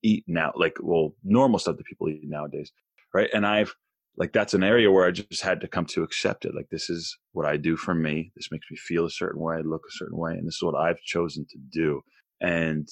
[0.01, 2.71] eat now, like, well, normal stuff that people eat nowadays.
[3.13, 3.29] Right.
[3.33, 3.75] And I've,
[4.17, 6.55] like that's an area where I just had to come to accept it.
[6.55, 8.31] Like this is what I do for me.
[8.35, 10.63] This makes me feel a certain way, I look a certain way, and this is
[10.63, 12.01] what I've chosen to do.
[12.41, 12.87] And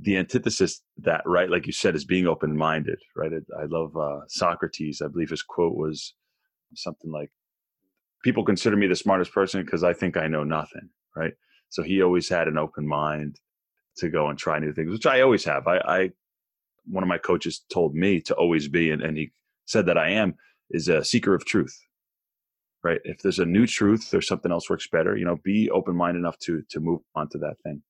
[0.00, 2.98] the antithesis that, right, like you said, is being open minded.
[3.16, 3.30] Right.
[3.32, 5.00] I love uh, Socrates.
[5.00, 6.14] I believe his quote was
[6.74, 7.30] something like,
[8.24, 11.34] "People consider me the smartest person because I think I know nothing." Right.
[11.68, 13.36] So he always had an open mind
[13.98, 15.68] to go and try new things, which I always have.
[15.68, 16.10] I, I
[16.86, 19.30] one of my coaches told me to always be, and, and he
[19.66, 20.34] said that I am
[20.70, 21.78] is a seeker of truth.
[22.84, 23.00] Right.
[23.04, 26.20] If there's a new truth there's something else works better, you know, be open minded
[26.20, 27.82] enough to to move on to that thing.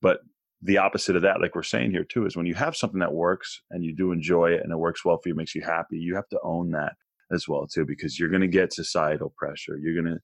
[0.00, 0.20] But
[0.62, 3.12] the opposite of that, like we're saying here too, is when you have something that
[3.12, 5.98] works and you do enjoy it and it works well for you, makes you happy,
[5.98, 6.94] you have to own that
[7.32, 9.76] as well too, because you're going to get societal pressure.
[9.76, 10.20] You're going to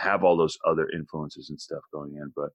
[0.00, 2.32] have all those other influences and stuff going in.
[2.34, 2.50] But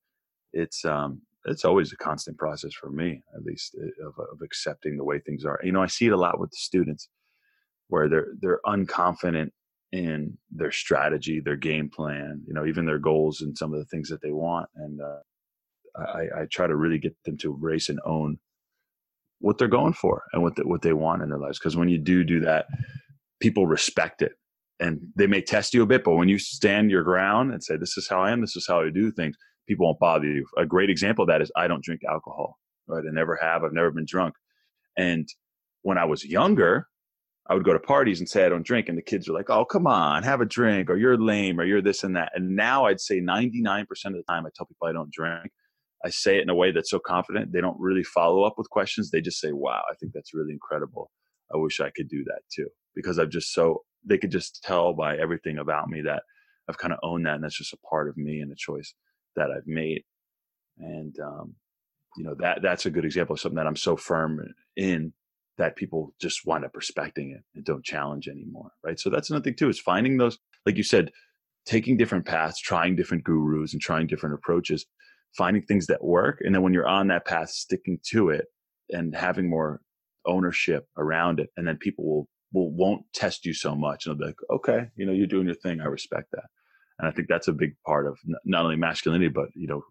[0.53, 5.03] it's um it's always a constant process for me, at least, of, of accepting the
[5.03, 5.59] way things are.
[5.63, 7.09] You know, I see it a lot with the students
[7.89, 9.49] where they're they're unconfident
[9.91, 13.85] in their strategy, their game plan, you know, even their goals and some of the
[13.85, 14.67] things that they want.
[14.75, 15.19] And uh,
[16.01, 18.37] I, I try to really get them to embrace and own
[19.39, 21.59] what they're going for and what the, what they want in their lives.
[21.59, 22.67] Because when you do do that,
[23.41, 24.33] people respect it.
[24.79, 27.77] and they may test you a bit, but when you stand your ground and say,
[27.77, 28.41] "This is how I am.
[28.41, 30.45] This is how I do things," people won't bother you.
[30.57, 32.59] A great example of that is I don't drink alcohol.
[32.87, 33.63] Right, I never have.
[33.63, 34.35] I've never been drunk.
[34.97, 35.27] And
[35.83, 36.87] when I was younger,
[37.47, 39.49] I would go to parties and say I don't drink, and the kids are like,
[39.49, 42.55] "Oh, come on, have a drink," or "You're lame," or "You're this and that." And
[42.55, 45.51] now I'd say 99% of the time I tell people I don't drink.
[46.03, 48.69] I say it in a way that's so confident they don't really follow up with
[48.69, 49.11] questions.
[49.11, 51.11] They just say, "Wow, I think that's really incredible.
[51.53, 54.93] I wish I could do that too." Because I'm just so they could just tell
[54.93, 56.23] by everything about me that
[56.67, 58.93] I've kind of owned that, and that's just a part of me and a choice
[59.35, 60.03] that I've made.
[60.79, 61.55] And um,
[62.17, 64.39] you know that that's a good example of something that I'm so firm
[64.75, 65.13] in
[65.57, 68.99] that people just wind up respecting it and don't challenge anymore, right?
[68.99, 71.11] So that's another thing too is finding those, like you said,
[71.65, 74.85] taking different paths, trying different gurus, and trying different approaches,
[75.37, 78.45] finding things that work, and then when you're on that path, sticking to it
[78.89, 79.81] and having more
[80.25, 84.19] ownership around it, and then people will will won't test you so much, and they'll
[84.19, 86.45] be like, okay, you know, you're doing your thing, I respect that,
[86.99, 89.81] and I think that's a big part of not only masculinity, but you know,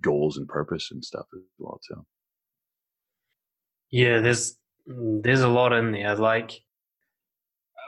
[0.00, 2.04] goals and purpose and stuff as well too.
[3.90, 4.56] Yeah, there's
[4.88, 6.14] there's a lot in there.
[6.16, 6.52] Like,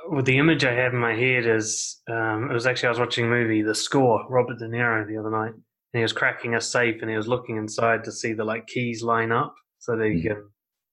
[0.08, 2.98] well, the image I have in my head is um, it was actually I was
[2.98, 6.54] watching a movie, The Score, Robert De Niro, the other night, and he was cracking
[6.54, 9.96] a safe and he was looking inside to see the like keys line up so
[9.96, 10.22] that he mm.
[10.22, 10.48] can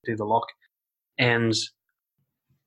[0.05, 0.47] do the lock,
[1.17, 1.53] and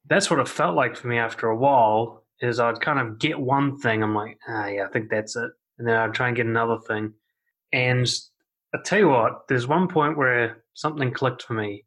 [0.07, 2.25] that's what it felt like for me after a while.
[2.43, 5.51] Is I'd kind of get one thing, I'm like, ah, yeah, I think that's it,
[5.79, 7.13] and then I'd try and get another thing,
[7.73, 8.11] and
[8.75, 11.85] I tell you what, there's one point where something clicked for me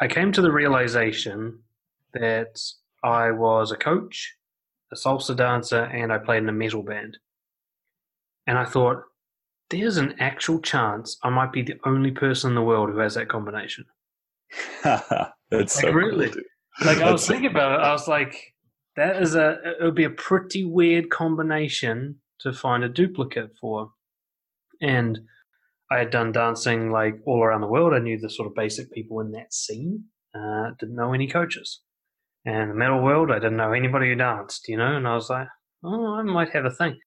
[0.00, 1.60] I came to the realization
[2.14, 2.60] that
[3.02, 4.36] I was a coach,
[4.92, 7.18] a salsa dancer, and I played in a metal band.
[8.46, 9.02] And I thought,
[9.70, 13.14] there's an actual chance I might be the only person in the world who has
[13.14, 13.84] that combination.
[14.84, 16.30] That's like, so really.
[16.30, 16.42] Cool,
[16.84, 18.54] like I was thinking about it, I was like,
[18.96, 23.90] that is a it would be a pretty weird combination to find a duplicate for.
[24.80, 25.20] And
[25.90, 27.94] I had done dancing like all around the world.
[27.94, 30.04] I knew the sort of basic people in that scene.
[30.34, 31.80] Uh, didn't know any coaches.
[32.44, 34.96] And the metal world, I didn't know anybody who danced, you know.
[34.96, 35.48] And I was like,
[35.84, 36.98] oh, I might have a thing.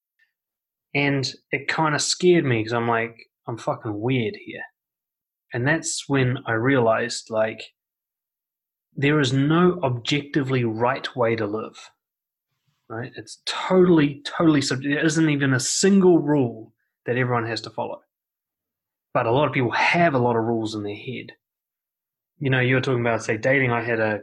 [0.94, 3.16] And it kind of scared me because I'm like,
[3.48, 4.64] I'm fucking weird here.
[5.54, 7.62] And that's when I realized like
[8.96, 11.92] there is no objectively right way to live.
[12.90, 13.12] Right?
[13.16, 14.98] It's totally, totally subjective.
[14.98, 16.74] There isn't even a single rule
[17.06, 18.02] that everyone has to follow
[19.14, 21.34] but a lot of people have a lot of rules in their head.
[22.40, 23.72] You know, you were talking about say dating.
[23.72, 24.22] I had a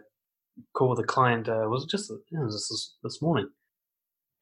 [0.75, 1.49] call with a client.
[1.49, 3.49] Uh, was it just this, this morning,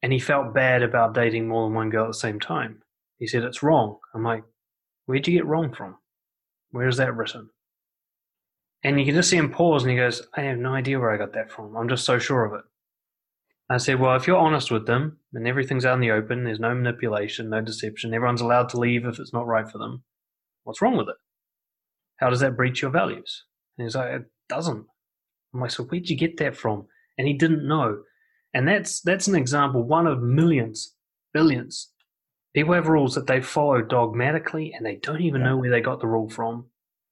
[0.01, 2.81] and he felt bad about dating more than one girl at the same time.
[3.19, 3.97] He said it's wrong.
[4.13, 4.43] I'm like,
[5.05, 5.97] where'd you get wrong from?
[6.71, 7.49] Where is that written?
[8.83, 11.11] And you can just see him pause, and he goes, I have no idea where
[11.11, 11.75] I got that from.
[11.75, 12.65] I'm just so sure of it.
[13.69, 16.59] I said, well, if you're honest with them and everything's out in the open, there's
[16.59, 20.03] no manipulation, no deception, everyone's allowed to leave if it's not right for them
[20.67, 21.15] What's wrong with it?
[22.17, 23.45] How does that breach your values?
[23.77, 24.85] And he's like, it doesn't.
[25.53, 26.87] I'm like, so where'd you get that from?
[27.17, 27.99] And he didn't know.
[28.53, 30.93] And that's that's an example, one of millions,
[31.33, 31.93] billions.
[32.53, 36.01] People have rules that they follow dogmatically and they don't even know where they got
[36.01, 36.65] the rule from.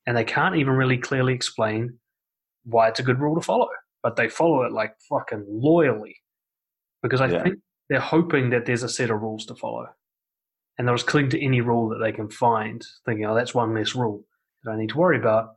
[0.06, 1.98] And they can't even really clearly explain
[2.66, 3.70] why it's a good rule to follow.
[4.04, 6.18] But they follow it like fucking loyally.
[7.02, 7.44] Because I yeah.
[7.44, 9.88] think they're hoping that there's a set of rules to follow
[10.78, 13.74] and they'll just cling to any rule that they can find, thinking, oh, that's one
[13.74, 14.26] less rule
[14.64, 15.56] that I need to worry about,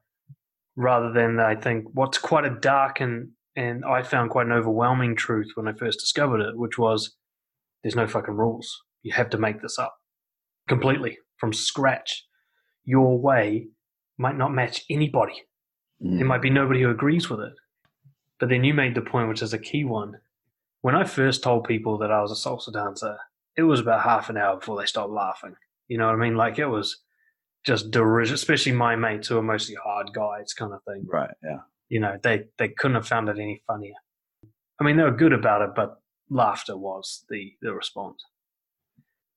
[0.77, 5.17] rather than I think what's quite a dark and and I found quite an overwhelming
[5.17, 7.17] truth when I first discovered it, which was
[7.83, 8.85] there's no fucking rules.
[9.03, 9.97] You have to make this up
[10.69, 12.25] completely from scratch.
[12.85, 13.69] Your way
[14.17, 15.43] might not match anybody.
[16.05, 16.19] Mm.
[16.19, 17.53] There might be nobody who agrees with it.
[18.39, 20.15] But then you made the point, which is a key one.
[20.81, 23.19] When I first told people that I was a salsa dancer,
[23.59, 25.57] it was about half an hour before they stopped laughing.
[25.89, 26.37] You know what I mean?
[26.37, 27.03] Like it was
[27.67, 31.05] just derision, especially my mates who are mostly hard guys, kind of thing.
[31.07, 31.31] Right.
[31.43, 31.59] Yeah.
[31.89, 33.95] You know, they they couldn't have found it any funnier.
[34.81, 38.25] I mean, they were good about it, but laughter was the the response.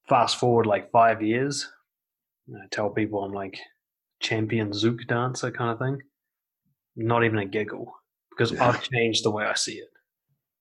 [0.08, 1.68] Fast forward like five years,
[2.54, 3.58] I tell people I'm like
[4.20, 6.00] champion zouk dancer kind of thing.
[6.96, 7.92] Not even a giggle
[8.30, 8.68] because yeah.
[8.68, 9.90] I've changed the way I see it.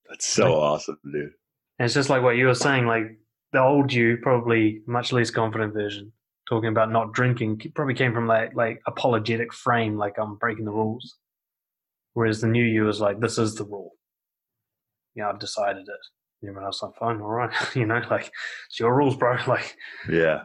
[0.09, 1.33] That's so like, awesome, dude.
[1.79, 3.18] And it's just like what you were saying, like
[3.52, 6.12] the old you, probably much less confident version,
[6.48, 10.72] talking about not drinking, probably came from like like apologetic frame, like I'm breaking the
[10.72, 11.16] rules.
[12.14, 13.92] Whereas the new you is like, this is the rule.
[15.14, 16.46] Yeah, I've decided it.
[16.46, 18.30] Everyone else like, fine, all right, you know, like
[18.68, 19.36] it's your rules, bro.
[19.46, 19.76] Like,
[20.08, 20.42] yeah.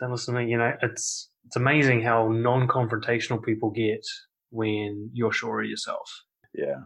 [0.00, 0.50] Don't listen to me.
[0.50, 4.04] You know, it's it's amazing how non-confrontational people get
[4.50, 6.08] when you're sure of yourself.
[6.54, 6.76] Yeah.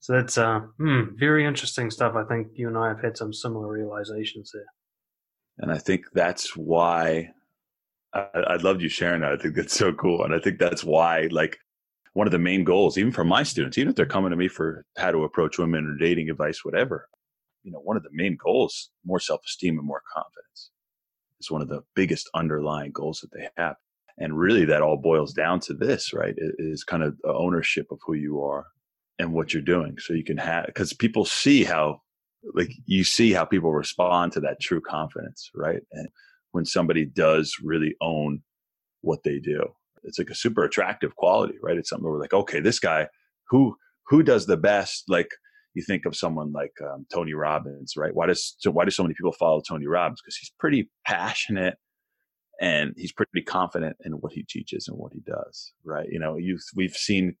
[0.00, 2.14] So that's uh, hmm, very interesting stuff.
[2.16, 4.64] I think you and I have had some similar realizations there.
[5.58, 7.30] And I think that's why
[8.14, 9.32] I, I loved you sharing that.
[9.32, 10.24] I think that's so cool.
[10.24, 11.58] And I think that's why, like,
[12.14, 14.48] one of the main goals, even for my students, even if they're coming to me
[14.48, 17.06] for how to approach women or dating advice, whatever,
[17.62, 20.70] you know, one of the main goals, more self esteem and more confidence,
[21.40, 23.76] is one of the biggest underlying goals that they have.
[24.16, 26.34] And really, that all boils down to this, right?
[26.36, 28.66] Is kind of ownership of who you are
[29.20, 29.96] and what you're doing.
[29.98, 32.00] So you can have, because people see how,
[32.54, 35.82] like, you see how people respond to that true confidence, right?
[35.92, 36.08] And
[36.52, 38.42] when somebody does really own
[39.02, 39.62] what they do,
[40.02, 41.76] it's like a super attractive quality, right?
[41.76, 43.08] It's something where we're like, okay, this guy,
[43.50, 43.76] who
[44.08, 45.04] who does the best?
[45.08, 45.28] Like,
[45.74, 48.14] you think of someone like um, Tony Robbins, right?
[48.14, 50.20] Why does so why do so many people follow Tony Robbins?
[50.22, 51.76] Because he's pretty passionate
[52.60, 56.08] and he's pretty confident in what he teaches and what he does, right?
[56.10, 57.36] You know, you we've seen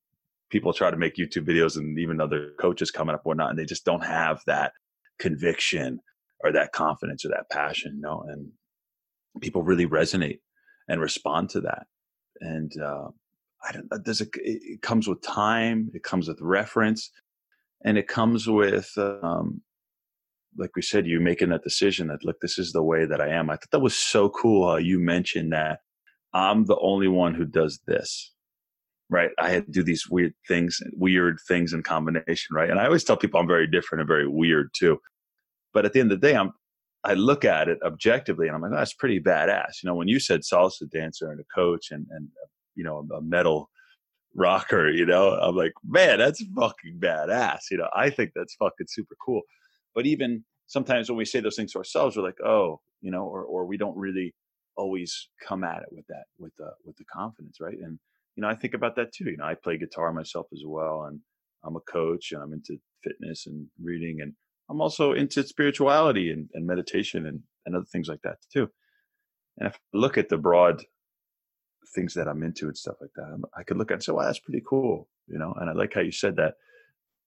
[0.50, 3.64] people try to make YouTube videos and even other coaches coming up whatnot, and they
[3.64, 4.72] just don't have that
[5.18, 6.00] conviction
[6.42, 8.48] or that confidence or that passion, you know, and
[9.40, 10.40] people really resonate
[10.88, 11.86] and respond to that.
[12.40, 13.08] And uh,
[13.66, 13.88] I don't.
[14.04, 14.26] There's a.
[14.34, 15.90] It comes with time.
[15.94, 17.10] It comes with reference,
[17.84, 19.62] and it comes with um,
[20.56, 23.28] like we said, you making that decision that look, this is the way that I
[23.28, 23.50] am.
[23.50, 25.80] I thought that was so cool how you mentioned that
[26.32, 28.32] I'm the only one who does this.
[29.10, 29.30] Right.
[29.38, 32.54] I had to do these weird things, weird things in combination.
[32.54, 32.70] Right.
[32.70, 34.98] And I always tell people I'm very different and very weird too.
[35.74, 36.52] But at the end of the day, I'm,
[37.02, 39.82] I look at it objectively and I'm like, oh, that's pretty badass.
[39.82, 42.46] You know, when you said salsa dancer and a coach and, and, uh,
[42.76, 43.68] you know, a metal
[44.36, 47.62] rocker, you know, I'm like, man, that's fucking badass.
[47.70, 49.42] You know, I think that's fucking super cool.
[49.94, 53.24] But even sometimes when we say those things to ourselves, we're like, oh, you know,
[53.24, 54.34] or or we don't really
[54.76, 57.76] always come at it with that with the with the confidence, right?
[57.82, 57.98] And
[58.36, 59.30] you know, I think about that too.
[59.30, 61.20] You know, I play guitar myself as well, and
[61.64, 64.34] I'm a coach, and I'm into fitness and reading, and
[64.68, 68.70] I'm also into spirituality and, and meditation and, and other things like that too.
[69.58, 70.82] And if I look at the broad
[71.94, 74.26] things that I'm into and stuff like that, i could look at and say, "Well,
[74.26, 75.54] that's pretty cool," you know.
[75.60, 76.54] And I like how you said that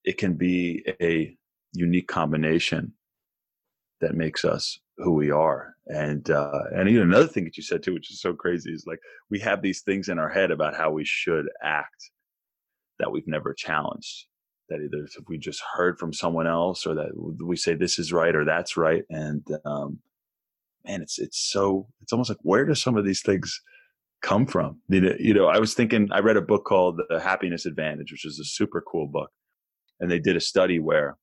[0.04, 1.36] it can be a
[1.74, 2.94] unique combination
[4.04, 5.74] that makes us who we are.
[5.88, 8.86] And uh, and even another thing that you said too, which is so crazy, is
[8.88, 12.12] like we have these things in our head about how we should act
[13.00, 14.26] that we've never challenged.
[14.70, 17.12] That either if we just heard from someone else, or that
[17.44, 20.00] we say this is right or that's right, and um,
[20.86, 23.60] man, it's it's so it's almost like where do some of these things
[24.22, 24.80] come from?
[24.88, 28.40] You know, I was thinking I read a book called The Happiness Advantage, which is
[28.40, 29.32] a super cool book,
[30.00, 31.18] and they did a study where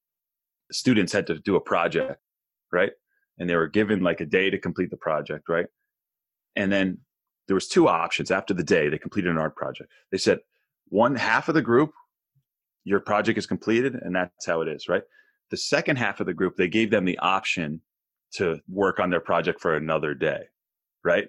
[0.70, 2.20] students had to do a project,
[2.72, 2.92] right?
[3.38, 5.66] And they were given like a day to complete the project, right?
[6.56, 6.98] And then
[7.46, 9.90] there was two options after the day they completed an art project.
[10.10, 10.40] They said
[10.88, 11.92] one half of the group,
[12.84, 15.02] your project is completed, and that's how it is, right?
[15.50, 17.80] The second half of the group, they gave them the option
[18.34, 20.42] to work on their project for another day,
[21.04, 21.28] right?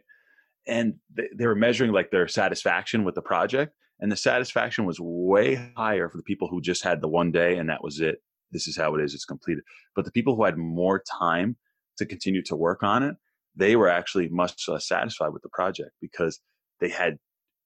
[0.68, 5.72] And they, were measuring like their satisfaction with the project, and the satisfaction was way
[5.76, 8.68] higher for the people who just had the one day and that was it this
[8.68, 9.64] is how it is, it's completed.
[9.96, 11.58] But the people who had more time
[11.98, 13.16] to continue to work on it,
[13.56, 16.40] they were actually much less satisfied with the project because
[16.80, 17.18] they had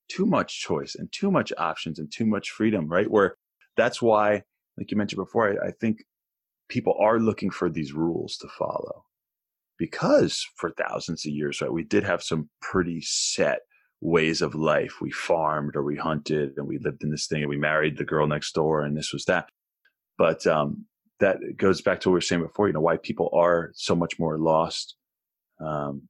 [0.09, 3.09] too much choice and too much options and too much freedom, right?
[3.09, 3.35] Where
[3.77, 4.43] that's why,
[4.77, 6.03] like you mentioned before, I, I think
[6.69, 9.05] people are looking for these rules to follow
[9.77, 13.59] because for thousands of years, right, we did have some pretty set
[14.01, 15.01] ways of life.
[15.01, 18.05] We farmed or we hunted and we lived in this thing and we married the
[18.05, 19.49] girl next door and this was that.
[20.17, 20.85] But um,
[21.19, 23.95] that goes back to what we were saying before, you know, why people are so
[23.95, 24.95] much more lost.
[25.59, 26.07] Um,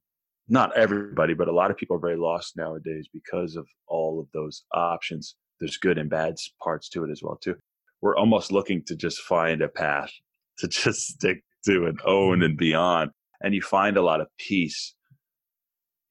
[0.48, 4.28] not everybody, but a lot of people are very lost nowadays because of all of
[4.32, 5.36] those options.
[5.58, 7.56] There's good and bad parts to it as well, too.
[8.00, 10.12] We're almost looking to just find a path
[10.58, 13.10] to just stick to and own and beyond.
[13.42, 14.94] And you find a lot of peace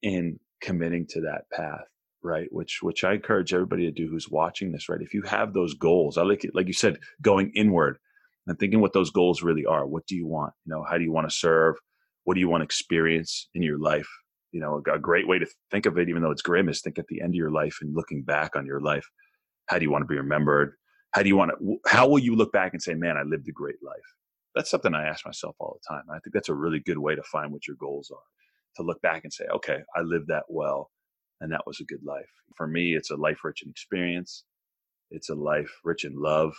[0.02, 1.84] in committing to that path
[2.22, 5.02] right which which i encourage everybody to do who's watching this right?
[5.02, 7.98] If you have those goals i like it like you said going inward
[8.46, 9.86] and thinking what those goals really are.
[9.86, 10.54] What do you want?
[10.64, 11.76] You know how do you want to serve?
[12.24, 14.08] What do you want to experience in your life?
[14.52, 16.80] You know a, a great way to think of it even though it's grim is
[16.80, 19.06] think at the end of your life and looking back on your life.
[19.66, 20.74] How do you want to be remembered?
[21.12, 23.48] How do you want to how will you look back and say man i lived
[23.48, 23.96] a great life?
[24.54, 27.14] That's something i ask myself all the time i think that's a really good way
[27.14, 28.22] to find what your goals are.
[28.76, 30.90] To look back and say okay i lived that well
[31.40, 32.30] and that was a good life.
[32.56, 34.44] For me, it's a life rich in experience,
[35.10, 36.54] it's a life rich in love,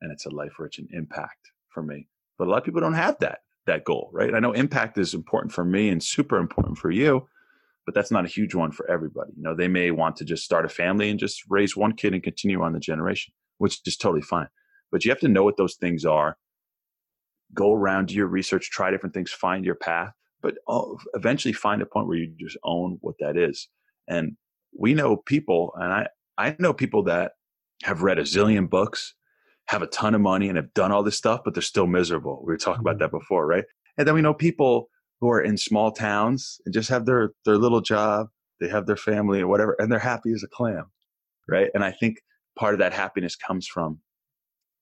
[0.00, 2.08] and it's a life rich in impact for me.
[2.38, 4.34] But a lot of people don't have that that goal, right?
[4.34, 7.26] I know impact is important for me and super important for you,
[7.84, 9.32] but that's not a huge one for everybody.
[9.36, 12.14] You know, they may want to just start a family and just raise one kid
[12.14, 14.48] and continue on the generation, which is totally fine.
[14.90, 16.36] But you have to know what those things are.
[17.54, 20.12] Go around, do your research, try different things, find your path,
[20.42, 23.68] but oh, eventually find a point where you just own what that is.
[24.08, 24.36] And
[24.78, 26.06] we know people, and I,
[26.38, 27.32] I know people that
[27.82, 29.14] have read a zillion books,
[29.68, 32.42] have a ton of money, and have done all this stuff, but they're still miserable.
[32.44, 33.02] We were talking about mm-hmm.
[33.04, 33.64] that before, right?
[33.98, 34.88] And then we know people
[35.20, 38.28] who are in small towns and just have their their little job,
[38.60, 40.84] they have their family or whatever, and they're happy as a clam,
[41.48, 41.70] right?
[41.74, 42.18] And I think
[42.58, 44.00] part of that happiness comes from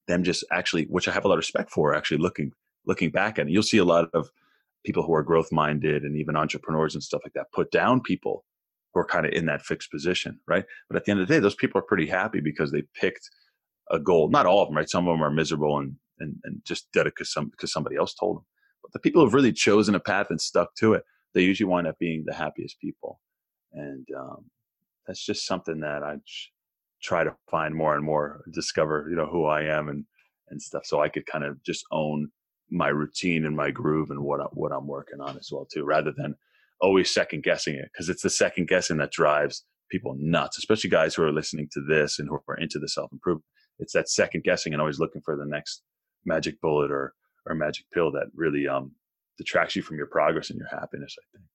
[0.07, 2.53] them just actually, which I have a lot of respect for, actually looking
[2.87, 3.53] looking back at it.
[3.53, 4.29] You'll see a lot of
[4.85, 8.45] people who are growth minded and even entrepreneurs and stuff like that put down people
[8.95, 10.65] who are kind of in that fixed position, right?
[10.89, 13.29] But at the end of the day, those people are pretty happy because they picked
[13.91, 14.31] a goal.
[14.31, 14.89] Not all of them, right?
[14.89, 17.97] Some of them are miserable and and, and just did it because some because somebody
[17.97, 18.45] else told them.
[18.83, 21.03] But the people who've really chosen a path and stuck to it,
[21.35, 23.21] they usually wind up being the happiest people.
[23.73, 24.45] And um,
[25.07, 26.17] that's just something that I
[27.03, 30.05] try to find more and more, discover, you know, who I am and
[30.49, 32.29] and stuff, so I could kind of just own
[32.71, 36.13] my routine and my groove and what what I'm working on as well too, rather
[36.17, 36.35] than
[36.85, 41.15] always second guessing it because it's the second guessing that drives people nuts, especially guys
[41.15, 43.45] who are listening to this and who are into the self improvement.
[43.79, 45.83] It's that second guessing and always looking for the next
[46.25, 47.15] magic bullet or
[47.47, 48.93] or magic pill that really um
[49.39, 51.17] detracts you from your progress and your happiness.
[51.19, 51.49] I think.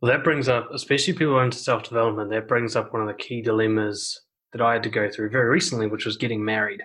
[0.00, 3.14] Well, that brings up, especially people into self development, that brings up one of the
[3.14, 4.20] key dilemmas
[4.52, 6.82] that I had to go through very recently, which was getting married.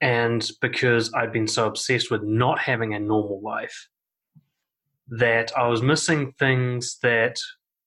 [0.00, 3.88] And because I'd been so obsessed with not having a normal life,
[5.10, 7.38] that I was missing things that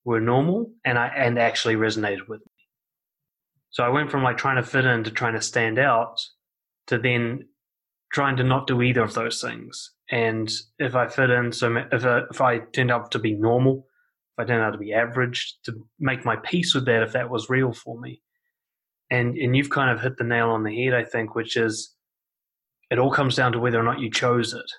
[0.05, 2.47] were normal and I and actually resonated with me.
[3.69, 6.19] So I went from like trying to fit in to trying to stand out
[6.87, 7.47] to then
[8.11, 9.91] trying to not do either of those things.
[10.11, 13.87] And if I fit in, so if I, if I turned out to be normal,
[14.37, 17.29] if I turned out to be average, to make my peace with that, if that
[17.29, 18.21] was real for me.
[19.09, 21.95] And and you've kind of hit the nail on the head, I think, which is
[22.89, 24.71] it all comes down to whether or not you chose it.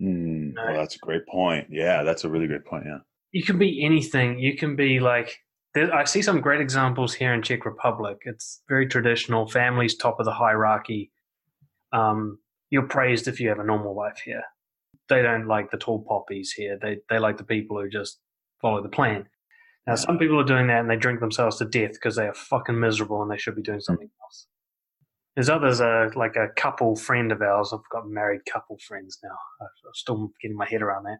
[0.00, 0.64] Mm, know?
[0.66, 1.68] Well, that's a great point.
[1.70, 2.84] Yeah, that's a really great point.
[2.86, 2.98] Yeah,
[3.32, 4.38] you can be anything.
[4.38, 5.36] You can be like
[5.76, 8.18] I see some great examples here in Czech Republic.
[8.24, 9.48] It's very traditional.
[9.48, 11.10] Families top of the hierarchy.
[11.92, 12.38] Um,
[12.70, 14.44] you're praised if you have a normal life here.
[15.08, 16.78] They don't like the tall poppies here.
[16.80, 18.20] They they like the people who just
[18.60, 19.26] follow the plan.
[19.86, 22.34] Now, some people are doing that and they drink themselves to death because they are
[22.34, 24.46] fucking miserable and they should be doing something else.
[25.34, 27.72] There's others, uh, like a couple friend of ours.
[27.72, 29.36] I've got married couple friends now.
[29.60, 31.18] I'm still getting my head around that.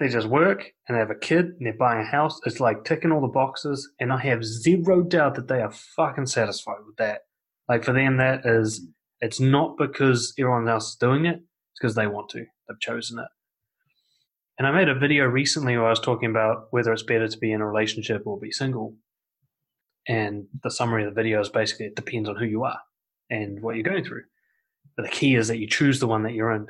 [0.00, 2.40] They just work and they have a kid and they're buying a house.
[2.44, 6.26] It's like ticking all the boxes, and I have zero doubt that they are fucking
[6.26, 7.20] satisfied with that.
[7.68, 8.84] Like for them, that is,
[9.20, 12.46] it's not because everyone else is doing it; it's because they want to.
[12.68, 13.28] They've chosen it.
[14.58, 17.38] And I made a video recently where I was talking about whether it's better to
[17.38, 18.96] be in a relationship or be single.
[20.08, 22.80] And the summary of the video is basically it depends on who you are
[23.30, 24.24] and what you're going through.
[24.96, 26.66] But the key is that you choose the one that you're in.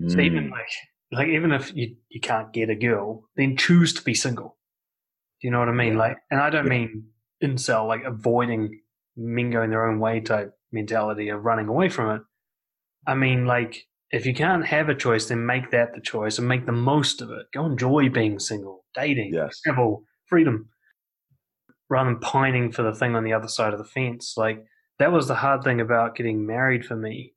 [0.00, 0.12] Mm.
[0.12, 0.50] So even mm.
[0.50, 0.68] like
[1.12, 4.56] like even if you, you can't get a girl, then choose to be single.
[5.40, 5.94] Do you know what I mean?
[5.94, 5.98] Yeah.
[5.98, 6.70] Like and I don't yeah.
[6.70, 7.04] mean
[7.42, 8.80] incel, like avoiding
[9.16, 12.22] men going their own way type mentality of running away from it.
[13.06, 16.46] I mean like if you can't have a choice, then make that the choice and
[16.46, 17.46] make the most of it.
[17.52, 19.60] Go enjoy being single, dating, yes.
[19.64, 20.68] travel, freedom,
[21.88, 24.34] rather than pining for the thing on the other side of the fence.
[24.36, 24.64] Like
[24.98, 27.34] that was the hard thing about getting married for me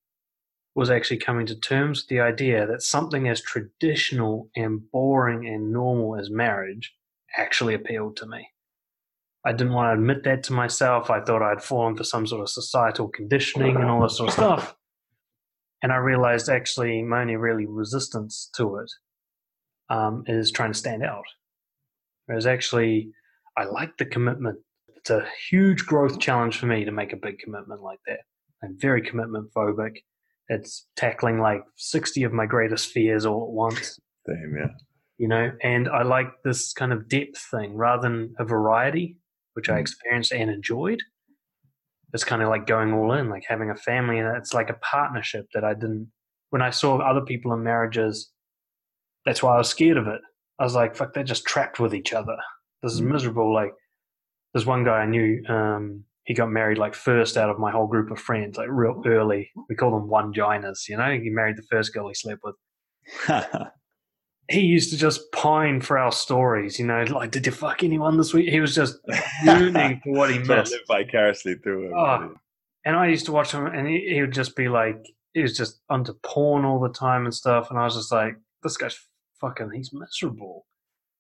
[0.76, 5.74] was actually coming to terms with the idea that something as traditional and boring and
[5.74, 6.96] normal as marriage
[7.38, 8.50] actually appealed to me.
[9.46, 11.10] I didn't want to admit that to myself.
[11.10, 14.34] I thought I'd fallen for some sort of societal conditioning and all this sort of
[14.34, 14.76] stuff.
[15.82, 18.92] And I realized actually my only really resistance to it
[19.90, 21.24] um, is trying to stand out.
[22.26, 23.12] Whereas actually,
[23.58, 24.60] I like the commitment
[25.00, 28.20] it's a huge growth challenge for me to make a big commitment like that.
[28.64, 29.98] I'm very commitment phobic.
[30.50, 34.00] It's tackling like 60 of my greatest fears all at once.
[34.26, 34.72] Damn, yeah.
[35.18, 39.18] You know, and I like this kind of depth thing rather than a variety,
[39.54, 39.76] which mm.
[39.76, 41.00] I experienced and enjoyed.
[42.14, 44.80] It's kind of like going all in, like having a family, and it's like a
[44.82, 46.12] partnership that I didn't.
[46.50, 48.32] When I saw other people in marriages,
[49.26, 50.22] that's why I was scared of it.
[50.58, 52.36] I was like, fuck, they're just trapped with each other.
[52.82, 53.12] This is mm.
[53.12, 53.54] miserable.
[53.54, 53.72] Like,
[54.54, 55.44] there's one guy I knew.
[55.48, 59.02] Um, he got married like first out of my whole group of friends, like real
[59.06, 59.50] early.
[59.68, 60.88] We call them one ginas.
[60.88, 62.56] You know, he married the first girl he slept with.
[64.50, 66.78] he used to just pine for our stories.
[66.78, 68.50] You know, like, did you fuck anyone this week?
[68.50, 68.98] He was just
[69.44, 70.72] yearning for what he missed.
[70.72, 71.94] live vicariously through him.
[71.98, 72.36] Oh,
[72.86, 75.56] and I used to watch him, and he, he would just be like, he was
[75.58, 77.70] just onto porn all the time and stuff.
[77.70, 79.00] And I was just like, this guy's
[79.42, 80.66] fucking, he's miserable.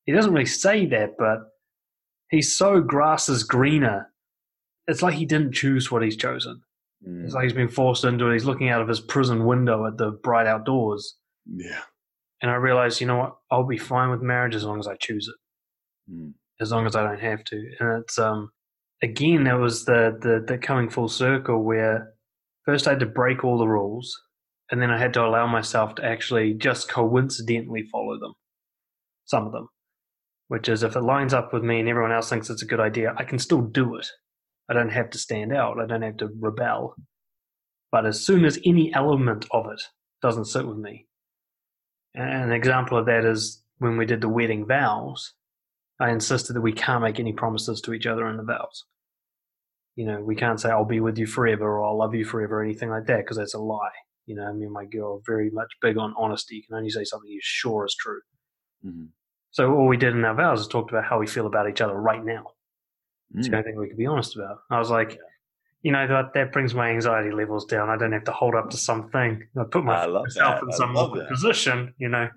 [0.06, 1.40] He doesn't really say that, but
[2.30, 4.12] he's so grass is greener.
[4.88, 6.62] It's like he didn't choose what he's chosen.
[7.08, 7.26] Mm.
[7.26, 8.34] It's like he's been forced into it.
[8.34, 11.16] He's looking out of his prison window at the bright outdoors.
[11.46, 11.82] yeah.
[12.42, 13.36] And I realized, you know what?
[13.52, 16.34] I'll be fine with marriage as long as I choose it, Mm.
[16.62, 17.58] as long as I don't have to.
[17.80, 18.52] And it's um,
[19.04, 22.14] again, that was the the the coming full circle where
[22.64, 24.18] first I had to break all the rules,
[24.72, 28.34] and then I had to allow myself to actually just coincidentally follow them,
[29.26, 29.68] some of them.
[30.50, 32.80] Which is if it lines up with me and everyone else thinks it's a good
[32.80, 34.08] idea, I can still do it.
[34.68, 35.80] I don't have to stand out.
[35.80, 36.96] I don't have to rebel.
[37.92, 39.82] But as soon as any element of it
[40.22, 41.08] doesn't sit with me,
[42.16, 45.34] an example of that is when we did the wedding vows,
[46.00, 48.86] I insisted that we can't make any promises to each other in the vows.
[49.96, 52.60] You know, we can't say, I'll be with you forever or I'll love you forever
[52.60, 53.92] or anything like that because that's a lie.
[54.26, 56.56] You know, me and my girl are very much big on honesty.
[56.56, 58.22] You can only say something you're sure is true.
[58.86, 59.10] Mhm.
[59.52, 61.82] So all we did in our vows is talked about how we feel about each
[61.82, 62.52] other right now.
[63.36, 63.58] It's the Mm.
[63.60, 64.60] only thing we could be honest about.
[64.70, 65.18] I was like,
[65.82, 67.90] you know, that that brings my anxiety levels down.
[67.90, 69.48] I don't have to hold up to something.
[69.58, 70.64] I put myself that.
[70.64, 71.30] in I some love awkward that.
[71.30, 71.94] position.
[71.98, 72.30] You know,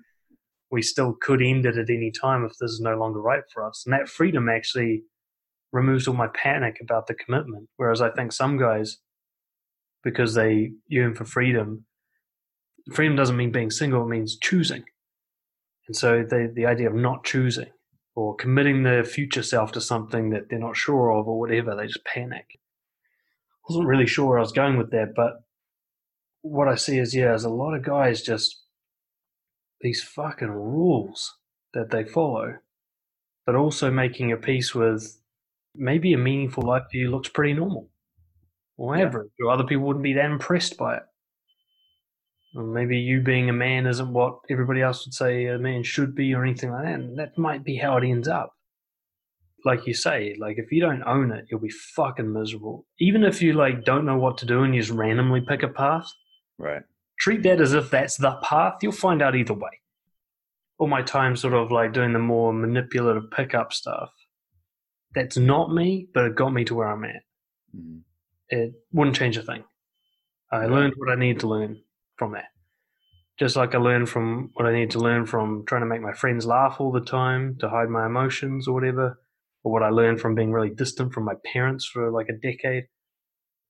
[0.71, 3.67] we still could end it at any time if this is no longer right for
[3.67, 3.83] us.
[3.85, 5.03] And that freedom actually
[5.71, 7.67] removes all my panic about the commitment.
[7.77, 8.97] Whereas I think some guys,
[10.03, 11.85] because they yearn for freedom,
[12.91, 14.83] freedom doesn't mean being single; it means choosing.
[15.87, 17.71] And so the the idea of not choosing
[18.15, 21.87] or committing their future self to something that they're not sure of or whatever, they
[21.87, 22.45] just panic.
[22.55, 25.43] I wasn't really sure where I was going with that, but
[26.41, 28.61] what I see is yeah, there's a lot of guys just
[29.81, 31.37] these fucking rules
[31.73, 32.57] that they follow,
[33.45, 35.19] but also making a peace with
[35.75, 37.89] maybe a meaningful life for you looks pretty normal
[38.77, 39.11] or Yeah.
[39.41, 41.03] or other people wouldn't be that impressed by it.
[42.55, 46.13] Or maybe you being a man isn't what everybody else would say a man should
[46.13, 46.93] be or anything like that.
[46.99, 48.53] And that might be how it ends up.
[49.65, 52.85] Like you say, like if you don't own it, you'll be fucking miserable.
[52.99, 55.67] Even if you like don't know what to do and you just randomly pick a
[55.67, 56.11] path,
[56.59, 56.83] Right.
[57.19, 58.75] treat that as if that's the path.
[58.83, 59.79] You'll find out either way.
[60.77, 64.11] All my time sort of like doing the more manipulative pickup stuff.
[65.15, 67.23] That's not me, but it got me to where I'm at.
[67.75, 68.01] Mhm.
[68.49, 69.63] It wouldn't change a thing.
[70.51, 71.81] I learned what I need to learn
[72.17, 72.45] from that.
[73.39, 76.13] Just like I learned from what I need to learn from trying to make my
[76.13, 79.19] friends laugh all the time to hide my emotions or whatever,
[79.63, 82.85] or what I learned from being really distant from my parents for like a decade.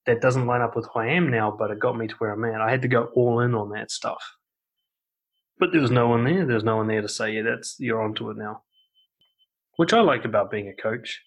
[0.05, 2.31] That doesn't line up with who I am now, but it got me to where
[2.33, 2.59] I'm at.
[2.59, 4.21] I had to go all in on that stuff.
[5.59, 6.45] But there was no one there.
[6.45, 8.63] There's no one there to say, yeah, that's you're onto it now.
[9.77, 11.21] Which I like about being a coach.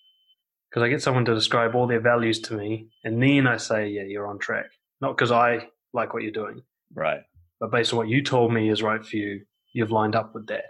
[0.68, 3.88] Because I get someone to describe all their values to me, and then I say,
[3.88, 4.66] yeah, you're on track.
[5.00, 6.60] Not because I like what you're doing,
[6.96, 7.20] Right.
[7.60, 9.42] but based on what you told me is right for you,
[9.72, 10.64] you've lined up with that.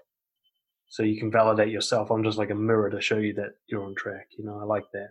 [0.89, 2.11] So you can validate yourself.
[2.11, 4.29] I'm just like a mirror to show you that you're on track.
[4.39, 5.09] You know, I like that.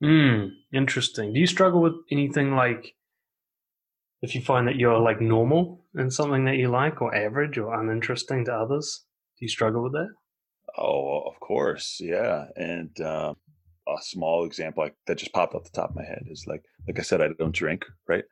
[0.00, 1.32] Hmm, interesting.
[1.32, 2.94] Do you struggle with anything like
[4.22, 7.78] if you find that you're like normal in something that you like or average or
[7.78, 9.04] uninteresting to others?
[9.38, 10.10] Do you struggle with that?
[10.76, 12.46] Oh, of course, yeah.
[12.56, 13.36] And um,
[13.86, 16.62] a small example like, that just popped off the top of my head is like,
[16.86, 18.24] like I said, I don't drink, right?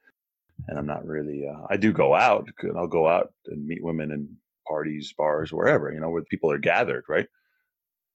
[0.68, 1.46] And I'm not really.
[1.48, 2.48] Uh, I do go out.
[2.62, 4.36] and I'll go out and meet women in
[4.66, 7.26] parties, bars, wherever you know where people are gathered, right?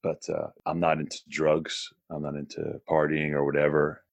[0.04, 1.90] But uh, I'm not into drugs.
[2.10, 4.04] I'm not into partying or whatever.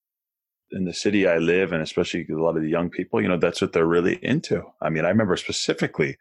[0.73, 3.37] In the city I live, and especially a lot of the young people, you know,
[3.39, 4.63] that's what they're really into.
[4.81, 6.17] I mean, I remember specifically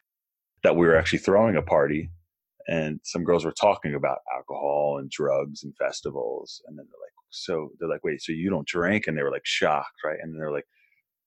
[0.64, 2.12] that we were actually throwing a party
[2.68, 7.12] and some girls were talking about alcohol and drugs and festivals and then they're like
[7.30, 10.40] so they're like wait so you don't drink and they were like shocked right and
[10.40, 10.66] they're like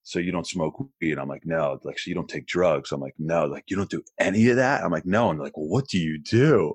[0.06, 3.00] so you don't smoke weed i'm like no like so you don't take drugs i'm
[3.00, 5.56] like no like you don't do any of that i'm like no and they're like
[5.56, 6.72] well what do you do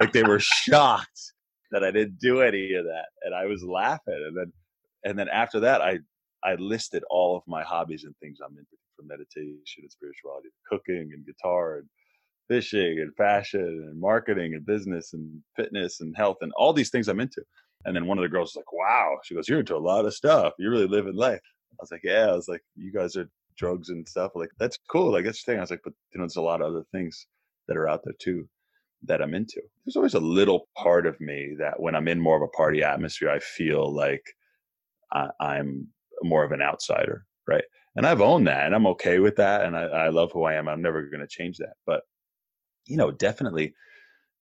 [0.00, 1.32] like they were shocked
[1.70, 4.52] that i didn't do any of that and i was laughing and then
[5.04, 5.98] and then after that i
[6.44, 11.10] i listed all of my hobbies and things i'm into from meditation and spirituality cooking
[11.14, 11.88] and guitar and
[12.48, 17.08] fishing and fashion and marketing and business and fitness and health and all these things
[17.08, 17.42] I'm into.
[17.84, 19.16] And then one of the girls was like, wow.
[19.24, 20.52] She goes, You're into a lot of stuff.
[20.58, 21.40] You're really living life.
[21.72, 22.28] I was like, Yeah.
[22.28, 24.32] I was like, You guys are drugs and stuff.
[24.34, 25.12] Like, that's cool.
[25.12, 25.58] Like, that's the thing.
[25.58, 27.26] I was like, But, you know, there's a lot of other things
[27.68, 28.48] that are out there too
[29.04, 29.60] that I'm into.
[29.84, 32.82] There's always a little part of me that when I'm in more of a party
[32.82, 34.24] atmosphere, I feel like
[35.12, 35.88] I, I'm
[36.22, 37.26] more of an outsider.
[37.46, 37.64] Right.
[37.96, 39.64] And I've owned that and I'm okay with that.
[39.64, 40.68] And I, I love who I am.
[40.68, 41.74] I'm never going to change that.
[41.84, 42.02] But
[42.86, 43.74] you know, definitely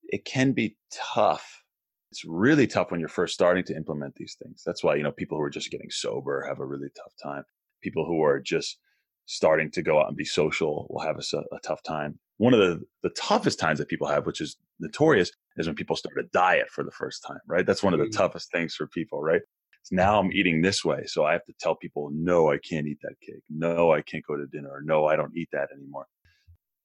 [0.05, 1.60] it can be tough.
[2.11, 4.63] It's really tough when you're first starting to implement these things.
[4.65, 7.43] That's why, you know, people who are just getting sober have a really tough time.
[7.81, 8.79] People who are just
[9.25, 12.19] starting to go out and be social will have a tough time.
[12.37, 15.95] One of the, the toughest times that people have, which is notorious, is when people
[15.95, 17.65] start a diet for the first time, right?
[17.65, 18.17] That's one of the Mm.
[18.17, 19.41] toughest things for people, right?
[19.89, 21.03] Now I'm eating this way.
[21.05, 23.43] So I have to tell people, no, I can't eat that cake.
[23.49, 24.69] No, I can't go to dinner.
[24.69, 26.07] Or, no, I don't eat that anymore.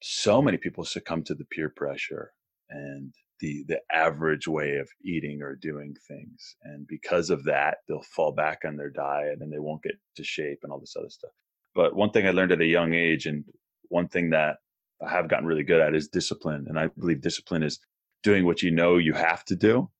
[0.03, 2.33] So many people succumb to the peer pressure
[2.71, 6.57] and the the average way of eating or doing things.
[6.63, 10.25] And because of that, they'll fall back on their diet and they won't get to
[10.25, 11.33] shape and all this other stuff.
[11.75, 13.45] But one thing I learned at a young age and
[13.89, 14.57] one thing that
[15.05, 16.67] I have gotten really good at is discipline.
[16.69, 17.81] And I believe discipline is
[18.23, 19.91] doing what you know you have to do,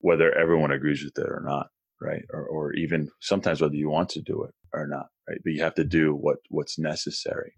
[0.00, 1.68] whether everyone agrees with it or not,
[2.00, 2.22] right?
[2.32, 5.38] Or, or even sometimes whether you want to do it or not, right?
[5.44, 7.54] But you have to do what what's necessary,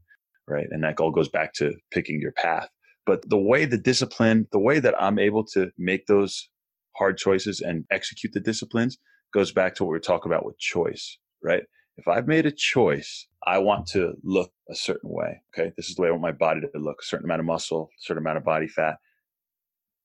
[0.49, 0.67] right?
[0.71, 2.69] And that all goes back to picking your path.
[3.09, 6.51] But the way the discipline, the way that I'm able to make those
[6.99, 8.99] hard choices and execute the disciplines
[9.33, 11.63] goes back to what we are talking about with choice, right?
[11.97, 15.41] If I've made a choice, I want to look a certain way.
[15.55, 15.73] Okay.
[15.75, 17.89] This is the way I want my body to look, a certain amount of muscle,
[17.99, 18.97] a certain amount of body fat.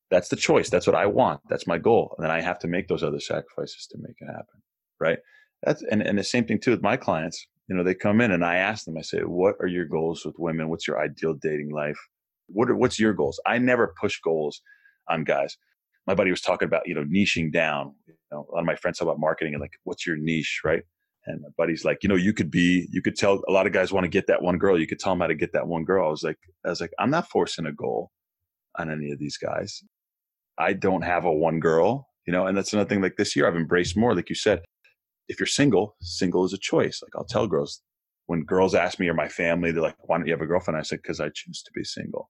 [0.09, 0.69] That's the choice.
[0.69, 1.41] That's what I want.
[1.49, 2.15] That's my goal.
[2.17, 4.61] And then I have to make those other sacrifices to make it happen.
[4.97, 5.19] Right.
[5.61, 7.45] That's and, and the same thing too with my clients.
[7.67, 10.23] You know, they come in and I ask them, I say, what are your goals
[10.25, 10.69] with women?
[10.69, 11.99] What's your ideal dating life?
[12.53, 13.39] What are, what's your goals?
[13.45, 14.61] I never push goals
[15.09, 15.57] on guys.
[16.07, 17.95] My buddy was talking about, you know, niching down.
[18.07, 20.61] You know, a lot of my friends talk about marketing and like, what's your niche,
[20.63, 20.83] right?
[21.25, 23.73] And my buddy's like, you know, you could be, you could tell a lot of
[23.73, 24.77] guys want to get that one girl.
[24.77, 26.07] You could tell them how to get that one girl.
[26.07, 28.11] I was like, I was like, I'm not forcing a goal
[28.77, 29.83] on any of these guys.
[30.57, 33.01] I don't have a one girl, you know, and that's another thing.
[33.01, 34.13] Like this year, I've embraced more.
[34.13, 34.63] Like you said,
[35.29, 37.01] if you're single, single is a choice.
[37.01, 37.81] Like I'll tell girls
[38.25, 40.77] when girls ask me or my family, they're like, why don't you have a girlfriend?
[40.77, 42.29] I said, because I choose to be single.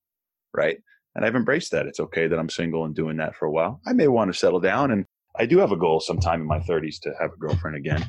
[0.55, 0.77] Right.
[1.15, 1.85] And I've embraced that.
[1.85, 3.81] It's okay that I'm single and doing that for a while.
[3.85, 4.91] I may want to settle down.
[4.91, 5.05] And
[5.37, 8.03] I do have a goal sometime in my 30s to have a girlfriend again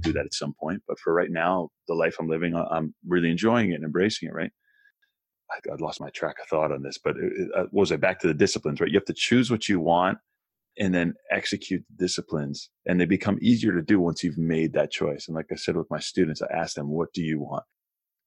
[0.00, 0.82] do that at some point.
[0.86, 4.34] But for right now, the life I'm living, I'm really enjoying it and embracing it.
[4.34, 4.50] Right.
[5.50, 8.00] I, I lost my track of thought on this, but it, it, uh, was it
[8.00, 8.80] back to the disciplines?
[8.80, 8.90] Right.
[8.90, 10.18] You have to choose what you want
[10.78, 14.90] and then execute the disciplines, and they become easier to do once you've made that
[14.90, 15.26] choice.
[15.26, 17.64] And like I said with my students, I ask them, "What do you want?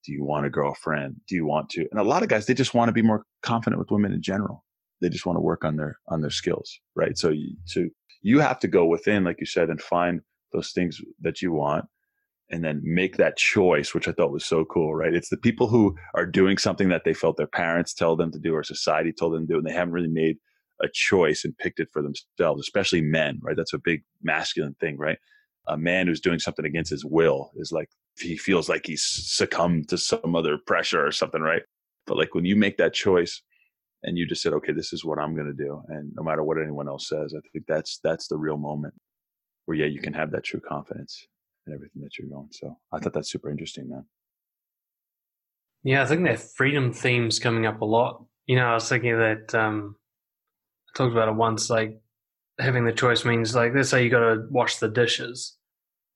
[0.06, 1.18] Do you want a girlfriend?
[1.28, 3.24] Do you want to?" And a lot of guys, they just want to be more
[3.44, 4.66] confident with women in general.
[5.02, 7.18] They just want to work on their on their skills, right?
[7.18, 7.86] So you, so
[8.22, 10.22] you have to go within, like you said, and find
[10.52, 11.86] those things that you want
[12.52, 15.14] and then make that choice, which I thought was so cool, right?
[15.14, 18.40] It's the people who are doing something that they felt their parents tell them to
[18.40, 20.38] do or society told them to do, and they haven't really made
[20.82, 23.56] a choice and picked it for themselves, especially men, right?
[23.56, 25.20] That's a big masculine thing, right?
[25.70, 27.90] A man who's doing something against his will is like,
[28.20, 31.62] he feels like he's succumbed to some other pressure or something, right?
[32.06, 33.42] But like when you make that choice
[34.04, 35.82] and you just said, okay, this is what I'm going to do.
[35.90, 38.94] And no matter what anyone else says, I think that's, that's the real moment
[39.66, 41.28] where yeah, you can have that true confidence
[41.68, 42.50] in everything that you're going.
[42.52, 44.06] So I thought that's super interesting, man.
[45.84, 48.26] Yeah, I think that freedom theme's coming up a lot.
[48.48, 49.96] You know, I was thinking that um,
[50.90, 51.70] I talked about it once.
[51.70, 52.02] Like
[52.58, 55.56] having the choice means like let's say you got to wash the dishes,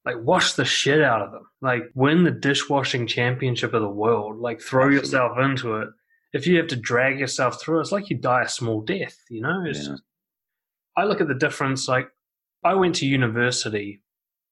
[0.05, 1.45] like wash the shit out of them.
[1.61, 4.39] Like win the dishwashing championship of the world.
[4.39, 5.07] Like throw Absolutely.
[5.07, 5.89] yourself into it.
[6.33, 9.17] If you have to drag yourself through, it's like you die a small death.
[9.29, 9.95] You know, it's yeah.
[10.97, 11.87] I look at the difference.
[11.87, 12.09] Like
[12.63, 14.01] I went to university,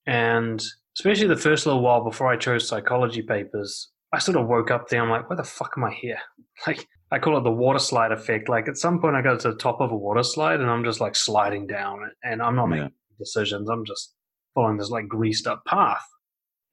[0.05, 0.63] and
[0.97, 4.89] especially the first little while before I chose psychology papers, I sort of woke up
[4.89, 5.01] there.
[5.01, 6.19] I'm like, why the fuck am I here?
[6.67, 8.47] Like, I call it the water slide effect.
[8.47, 10.83] Like, at some point, I go to the top of a water slide and I'm
[10.83, 12.75] just like sliding down, and I'm not yeah.
[12.83, 13.67] making decisions.
[13.67, 14.13] I'm just
[14.53, 16.05] following this like greased up path.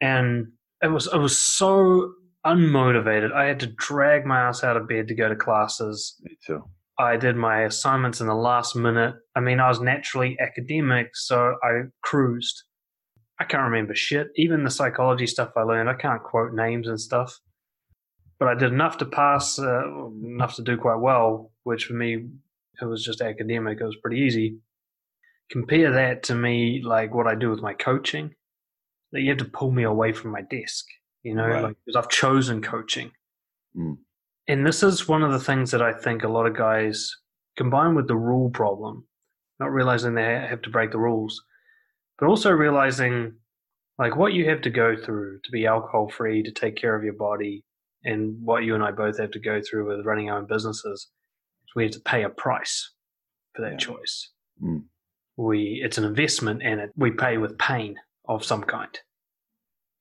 [0.01, 0.49] And
[0.83, 2.13] it was, it was so
[2.47, 3.33] unmotivated.
[3.33, 6.17] I had to drag my ass out of bed to go to classes.
[6.23, 6.63] Me too.
[6.99, 9.15] I did my assignments in the last minute.
[9.37, 12.65] I mean, I was naturally academic, so I cruised.
[13.39, 14.29] I can't remember shit.
[14.35, 17.39] Even the psychology stuff I learned, I can't quote names and stuff.
[18.41, 22.27] But I did enough to pass, uh, enough to do quite well, which for me,
[22.81, 23.81] it was just academic.
[23.81, 24.59] It was pretty easy.
[25.51, 28.35] Compare that to me, like what I do with my coaching.
[29.13, 30.85] That you have to pull me away from my desk,
[31.23, 31.63] you know, right.
[31.63, 33.11] like because I've chosen coaching.
[33.75, 33.97] Mm.
[34.49, 37.15] And this is one of the things that I think a lot of guys
[37.57, 39.07] combine with the rule problem,
[39.59, 41.43] not realizing they have to break the rules,
[42.19, 43.33] but also realizing
[43.99, 47.03] like what you have to go through to be alcohol free, to take care of
[47.03, 47.65] your body,
[48.05, 51.09] and what you and I both have to go through with running our own businesses.
[51.67, 52.93] So we have to pay a price
[53.55, 53.79] for that yeah.
[53.79, 54.31] choice.
[54.63, 54.85] Mm.
[55.39, 57.97] We it's an investment and it, we pay with pain
[58.29, 58.91] of some kind.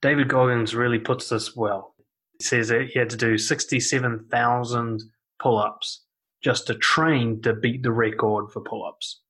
[0.01, 1.95] David Goggins really puts this well.
[2.37, 5.03] He says that he had to do 67,000
[5.39, 6.03] pull ups
[6.43, 9.21] just to train to beat the record for pull ups.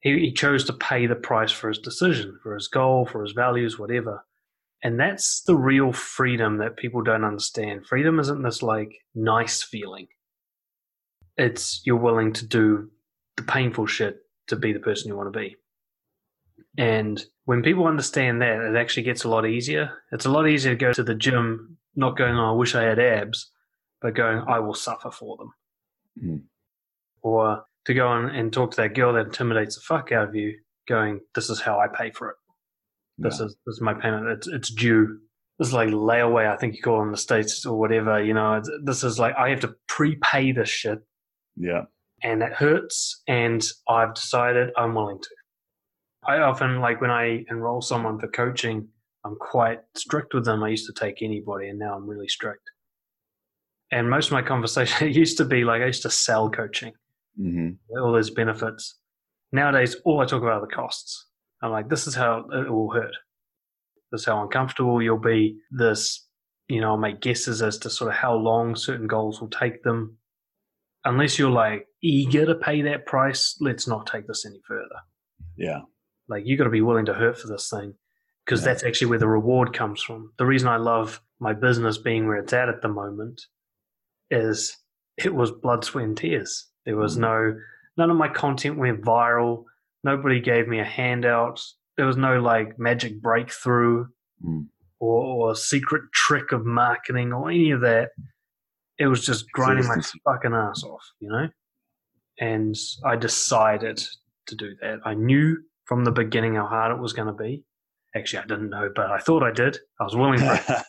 [0.00, 3.32] He, he chose to pay the price for his decision, for his goal, for his
[3.32, 4.24] values, whatever.
[4.82, 7.86] And that's the real freedom that people don't understand.
[7.86, 10.06] Freedom isn't this like nice feeling.
[11.36, 12.90] It's you're willing to do
[13.36, 14.18] the painful shit
[14.48, 15.56] to be the person you want to be.
[16.76, 19.92] And when people understand that, it actually gets a lot easier.
[20.12, 22.82] It's a lot easier to go to the gym, not going, oh, I wish I
[22.82, 23.50] had abs,
[24.00, 25.52] but going, I will suffer for them.
[26.22, 26.42] Mm.
[27.22, 30.34] Or to go on and talk to that girl that intimidates the fuck out of
[30.34, 32.36] you, going, this is how I pay for it.
[33.18, 33.46] This Yeah.
[33.46, 34.28] is this is my payment.
[34.28, 35.18] It's it's due.
[35.58, 38.22] This is like layaway, I think you call it in the states or whatever.
[38.22, 41.00] You know, it's, this is like I have to prepay this shit,
[41.56, 41.86] Yeah.
[42.22, 43.22] And it hurts.
[43.28, 45.28] And I've decided I'm willing to.
[46.26, 48.88] I often like when I enroll someone for coaching,
[49.24, 50.62] I'm quite strict with them.
[50.62, 52.62] I used to take anybody, and now I'm really strict.
[53.90, 56.92] And most of my conversation it used to be like I used to sell coaching
[57.36, 58.96] hmm all those benefits.
[59.52, 61.26] Nowadays, all I talk about are the costs.
[61.62, 63.14] I'm like, this is how it will hurt.
[64.12, 65.58] This is how uncomfortable you'll be.
[65.70, 66.26] This,
[66.68, 69.82] you know, I'll make guesses as to sort of how long certain goals will take
[69.82, 70.16] them.
[71.04, 75.00] Unless you're like eager to pay that price, let's not take this any further.
[75.56, 75.80] Yeah.
[76.28, 77.94] Like you got to be willing to hurt for this thing
[78.44, 78.66] because Yeah.
[78.66, 80.32] that's actually where the reward comes from.
[80.38, 83.40] The reason I love my business being where it's at at the moment
[84.30, 84.76] is
[85.16, 86.68] it was blood, sweat, and tears.
[86.84, 87.20] There was Mhm.
[87.20, 87.60] no,
[87.96, 89.64] none of my content went viral.
[90.04, 91.60] Nobody gave me a handout.
[91.96, 94.06] There was no like magic breakthrough
[94.44, 94.68] Mm.
[95.00, 98.10] or, or secret trick of marketing or any of that.
[98.98, 101.48] It was just grinding my fucking ass off, you know?
[102.40, 104.02] And I decided
[104.46, 105.00] to do that.
[105.04, 107.64] I knew from the beginning how hard it was going to be.
[108.16, 109.78] Actually, I didn't know, but I thought I did.
[110.00, 110.66] I was willing for it.
[110.66, 110.82] to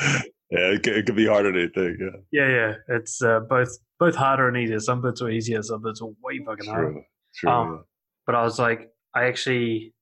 [0.50, 1.98] yeah, it could, it could be harder than you think.
[2.30, 2.46] Yeah.
[2.46, 2.96] yeah, yeah.
[2.96, 4.80] It's uh, both both harder and easier.
[4.80, 6.92] Some bits are easier, some bits are way fucking harder.
[6.92, 7.04] True.
[7.34, 7.50] True.
[7.50, 7.84] Um,
[8.26, 9.94] But I was like, I actually,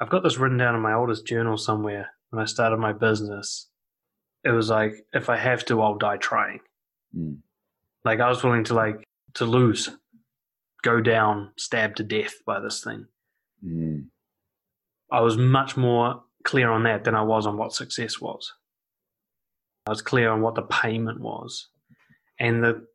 [0.00, 2.10] I've got this written down in my oldest journal somewhere.
[2.30, 3.68] When I started my business,
[4.44, 6.60] it was like, if I have to, I'll die trying.
[7.16, 7.38] Mm.
[8.04, 9.02] Like I was willing to like
[9.34, 9.90] to lose,
[10.82, 13.06] go down, stabbed to death by this thing.
[13.64, 14.06] Mm.
[15.10, 18.52] I was much more clear on that than I was on what success was.
[19.86, 21.68] I was clear on what the payment was.
[22.38, 22.86] And the,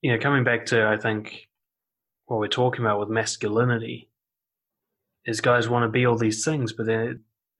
[0.00, 1.48] you know, coming back to, I think,
[2.26, 4.10] what we're talking about with masculinity
[5.24, 7.10] is guys want to be all these things, but they,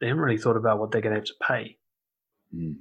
[0.00, 1.76] they haven't really thought about what they're going to have to pay.
[2.54, 2.76] Mm.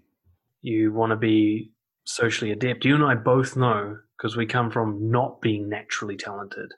[0.62, 1.72] You want to be
[2.06, 2.86] socially adept.
[2.86, 6.72] You and I both know, because we come from not being naturally talented,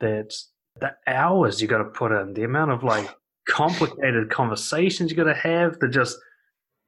[0.00, 0.34] that
[0.80, 3.08] the hours you got to put in, the amount of like
[3.48, 6.18] complicated conversations you got to have, the just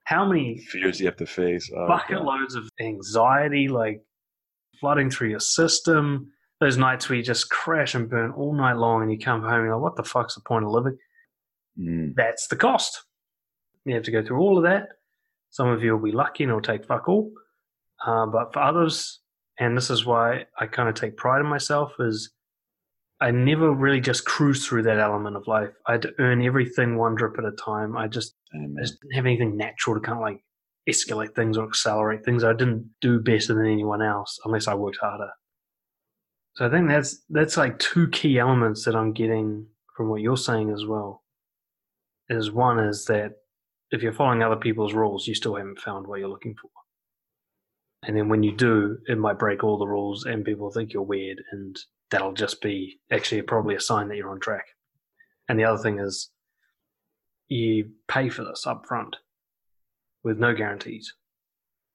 [0.05, 1.71] how many Fears you have to face.
[1.77, 2.27] Oh, bucket God.
[2.27, 4.03] loads of anxiety like
[4.81, 6.31] flooding through your system.
[6.61, 9.53] Those nights where you just crash and burn all night long and you come home
[9.53, 10.97] and you're like, what the fuck's the point of living?
[11.79, 12.15] Mm.
[12.15, 13.03] That's the cost.
[13.85, 14.89] You have to go through all of that.
[15.51, 17.33] Some of you will be lucky and it'll take fuck all.
[18.05, 19.21] Uh, but for others,
[19.59, 22.31] and this is why I kind of take pride in myself, is
[23.23, 25.71] I never really just cruise through that element of life.
[25.87, 27.97] I had to earn everything one drip at a time.
[27.97, 30.43] I just I just didn't have anything natural to kind of like
[30.91, 32.43] escalate things or accelerate things.
[32.43, 35.31] I didn't do better than anyone else unless I worked harder.
[36.57, 39.67] So I think that's that's like two key elements that I'm getting
[39.97, 41.23] from what you're saying as well.
[42.29, 43.35] Is one is that
[43.93, 46.71] if you're following other people's rules, you still haven't found what you're looking for.
[48.03, 51.03] And then when you do, it might break all the rules and people think you're
[51.05, 51.79] weird and
[52.13, 54.67] that'll just be actually probably a sign that you're on track.
[55.49, 56.31] And the other thing is
[57.49, 59.17] you pay for this up front
[60.23, 61.15] with no guarantees.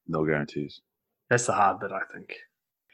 [0.07, 0.81] No guarantees.
[1.29, 2.35] That's the hard bit, I think.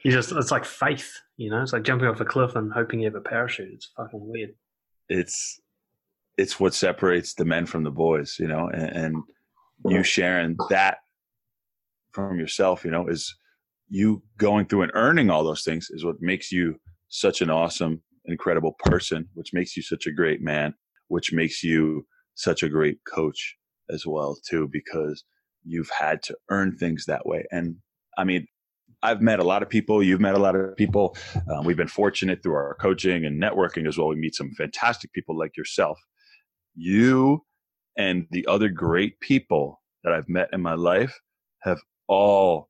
[0.04, 3.00] You just it's like faith, you know, it's like jumping off a cliff and hoping
[3.00, 3.74] you have a parachute.
[3.74, 4.54] It's fucking weird.
[5.08, 5.62] It's
[6.38, 9.24] it's what separates the men from the boys, you know, and, and
[9.86, 10.98] you sharing that
[12.12, 13.34] from yourself, you know, is
[13.90, 16.80] you going through and earning all those things is what makes you
[17.14, 20.74] such an awesome, incredible person, which makes you such a great man,
[21.10, 23.56] which makes you such a great coach
[23.92, 25.24] as well, too, because
[25.64, 27.46] you've had to earn things that way.
[27.52, 27.76] And
[28.18, 28.48] I mean,
[29.04, 30.02] I've met a lot of people.
[30.02, 31.16] You've met a lot of people.
[31.36, 34.08] Uh, we've been fortunate through our coaching and networking as well.
[34.08, 36.00] We meet some fantastic people like yourself.
[36.74, 37.46] You
[37.96, 41.20] and the other great people that I've met in my life
[41.62, 42.70] have all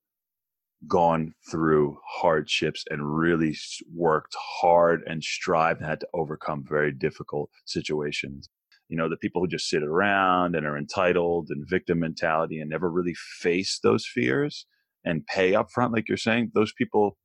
[0.88, 3.56] gone through hardships and really
[3.94, 8.50] worked hard and strived and had to overcome very difficult situations.
[8.90, 12.70] You know, the people who just sit around and are entitled and victim mentality and
[12.70, 14.66] never really face those fears
[15.06, 17.18] and pay up front, like you're saying, those people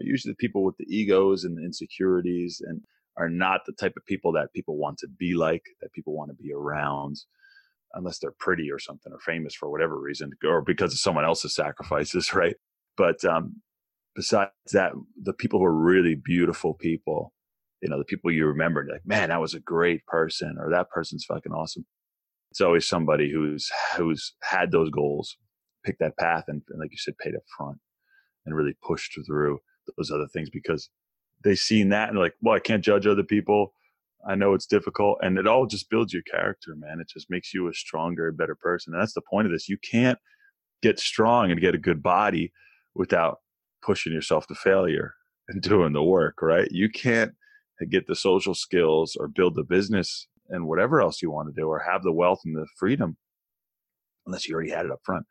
[0.00, 2.82] are usually the people with the egos and the insecurities and
[3.16, 6.30] are not the type of people that people want to be like, that people want
[6.30, 7.16] to be around,
[7.94, 11.54] unless they're pretty or something or famous for whatever reason, or because of someone else's
[11.54, 12.54] sacrifices, right?
[12.98, 13.62] But um,
[14.14, 14.92] besides that,
[15.22, 17.32] the people who are really beautiful people
[17.80, 20.90] you know, the people you remember, like, man, that was a great person, or that
[20.90, 21.86] person's fucking awesome.
[22.50, 25.36] It's always somebody who's who's had those goals,
[25.84, 27.78] picked that path, and, and like you said, paid up front,
[28.44, 29.60] and really pushed through
[29.96, 30.90] those other things because
[31.44, 33.72] they've seen that and like, well, I can't judge other people.
[34.28, 36.98] I know it's difficult, and it all just builds your character, man.
[37.00, 38.92] It just makes you a stronger, better person.
[38.92, 39.68] And that's the point of this.
[39.68, 40.18] You can't
[40.82, 42.52] get strong and get a good body
[42.98, 43.38] without
[43.82, 45.14] pushing yourself to failure
[45.48, 46.68] and doing the work, right?
[46.70, 47.32] You can't
[47.90, 51.68] get the social skills or build the business and whatever else you want to do
[51.68, 53.16] or have the wealth and the freedom
[54.26, 55.24] unless you already had it up front.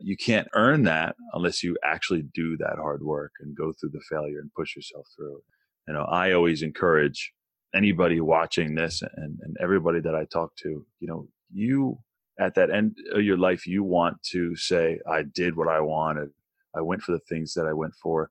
[0.00, 4.02] You can't earn that unless you actually do that hard work and go through the
[4.10, 5.40] failure and push yourself through.
[5.88, 7.32] You know, I always encourage
[7.74, 11.98] anybody watching this and, and everybody that I talk to, you know, you
[12.38, 16.30] at that end of your life, you want to say, I did what I wanted.
[16.76, 18.30] I went for the things that I went for.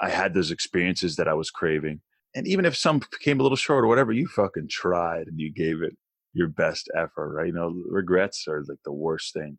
[0.00, 2.00] I had those experiences that I was craving.
[2.34, 5.52] And even if some came a little short or whatever, you fucking tried and you
[5.52, 5.96] gave it
[6.32, 7.46] your best effort, right?
[7.46, 9.58] You know, regrets are like the worst thing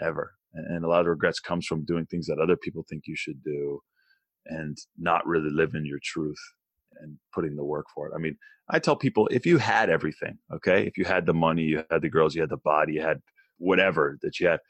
[0.00, 0.32] ever.
[0.54, 3.42] And, a lot of regrets comes from doing things that other people think you should
[3.42, 3.80] do
[4.46, 6.38] and not really living your truth
[7.00, 8.12] and putting the work for it.
[8.14, 8.38] I mean,
[8.70, 12.02] I tell people if you had everything, okay, if you had the money, you had
[12.02, 13.20] the girls, you had the body, you had
[13.58, 14.60] whatever that you had,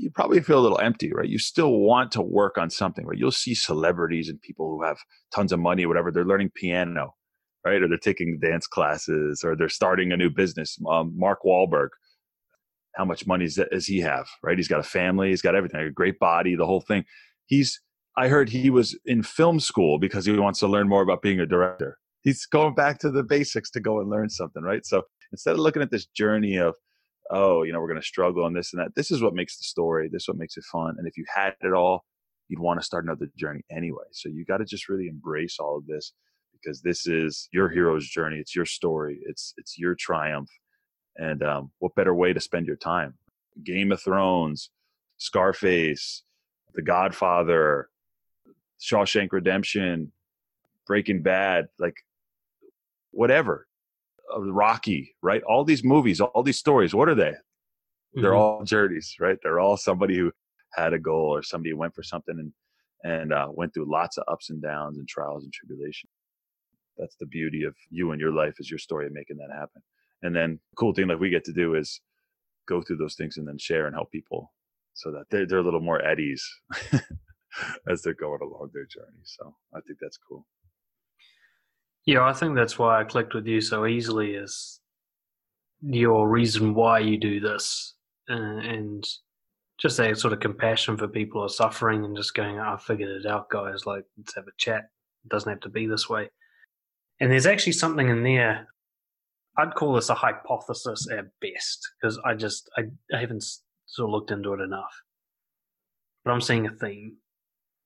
[0.00, 1.28] you probably feel a little empty, right?
[1.28, 3.18] You still want to work on something, right?
[3.18, 4.98] You'll see celebrities and people who have
[5.34, 7.14] tons of money whatever, they're learning piano,
[7.66, 7.82] right?
[7.82, 10.78] Or they're taking dance classes or they're starting a new business.
[10.90, 11.88] Um, Mark Wahlberg,
[12.94, 14.56] how much money does he have, right?
[14.56, 17.04] He's got a family, he's got everything, a great body, the whole thing.
[17.46, 17.78] He's,
[18.16, 21.40] I heard he was in film school because he wants to learn more about being
[21.40, 21.98] a director.
[22.22, 24.84] He's going back to the basics to go and learn something, right?
[24.86, 26.74] So instead of looking at this journey of,
[27.30, 28.94] oh, you know, we're going to struggle on this and that.
[28.94, 30.08] This is what makes the story.
[30.08, 30.96] This is what makes it fun.
[30.98, 32.04] And if you had it all,
[32.48, 34.04] you'd want to start another journey anyway.
[34.12, 36.12] So you got to just really embrace all of this
[36.52, 38.38] because this is your hero's journey.
[38.38, 39.20] It's your story.
[39.24, 40.50] It's it's your triumph.
[41.16, 43.14] And um, what better way to spend your time?
[43.62, 44.70] Game of Thrones,
[45.18, 46.22] Scarface,
[46.74, 47.88] The Godfather,
[48.80, 50.12] Shawshank Redemption,
[50.86, 51.96] Breaking Bad, like
[53.10, 53.66] whatever.
[54.38, 55.42] Rocky, right?
[55.42, 57.32] All these movies, all these stories, what are they?
[57.32, 58.22] Mm-hmm.
[58.22, 59.38] They're all journeys, right?
[59.42, 60.32] They're all somebody who
[60.74, 62.52] had a goal or somebody went for something and
[63.02, 66.12] and uh, went through lots of ups and downs and trials and tribulations.
[66.98, 69.82] That's the beauty of you and your life is your story of making that happen.
[70.22, 72.00] And then cool thing like we get to do is
[72.68, 74.52] go through those things and then share and help people
[74.92, 76.46] so that they're, they're a little more at ease
[77.88, 79.22] as they're going along their journey.
[79.24, 80.46] So I think that's cool.
[82.06, 84.80] Yeah, I think that's why I clicked with you so easily is
[85.82, 87.94] your reason why you do this
[88.28, 89.06] uh, and
[89.78, 93.08] just that sort of compassion for people who are suffering and just going, I figured
[93.08, 93.86] it out, guys.
[93.86, 94.90] Like, let's have a chat.
[95.24, 96.30] It doesn't have to be this way.
[97.18, 98.68] And there's actually something in there.
[99.58, 102.84] I'd call this a hypothesis at best because I just I,
[103.14, 103.44] I haven't
[103.86, 105.02] sort of looked into it enough.
[106.24, 107.16] But I'm seeing a theme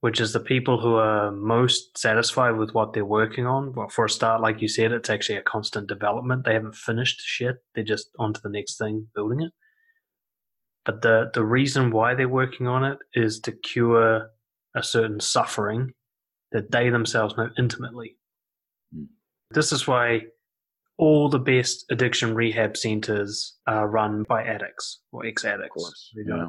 [0.05, 3.73] which is the people who are most satisfied with what they're working on.
[3.73, 6.45] Well, for a start, like you said, it's actually a constant development.
[6.45, 7.57] They haven't finished shit.
[7.75, 9.53] They're just on to the next thing, building it.
[10.85, 14.29] But the, the reason why they're working on it is to cure
[14.77, 15.95] a certain suffering
[16.53, 18.19] that they themselves know intimately.
[18.95, 19.07] Mm.
[19.53, 20.25] This is why
[20.99, 26.13] all the best addiction rehab centers are run by addicts or ex addicts.
[26.15, 26.49] Yeah.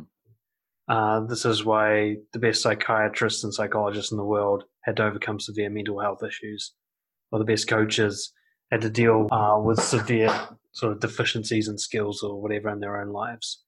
[0.88, 5.40] Uh, this is why the best psychiatrists and psychologists in the world had to overcome
[5.40, 6.74] severe mental health issues,
[7.32, 8.32] or the best coaches
[8.72, 10.30] had to deal uh, with severe
[10.74, 13.64] sort of deficiencies and skills or whatever in their own lives.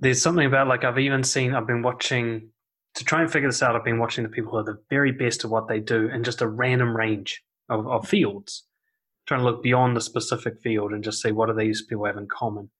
[0.00, 2.50] There's something about like I've even seen I've been watching
[2.94, 3.74] to try and figure this out.
[3.74, 6.22] I've been watching the people who are the very best at what they do in
[6.22, 8.64] just a random range of, of fields,
[9.26, 12.16] trying to look beyond the specific field and just see what do these people have
[12.16, 12.70] in common.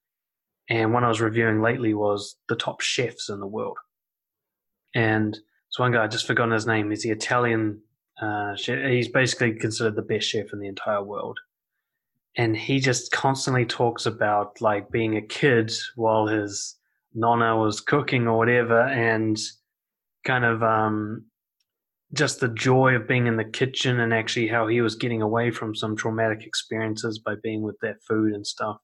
[0.69, 3.79] And one I was reviewing lately was the top chefs in the world.
[4.95, 5.39] And
[5.71, 7.81] so one guy, I just forgotten his name, is the Italian
[8.21, 8.91] uh, chef.
[8.91, 11.39] He's basically considered the best chef in the entire world.
[12.37, 16.77] And he just constantly talks about like being a kid while his
[17.15, 19.39] nonna was cooking or whatever and
[20.25, 21.25] kind of um,
[22.13, 25.51] just the joy of being in the kitchen and actually how he was getting away
[25.51, 28.79] from some traumatic experiences by being with that food and stuff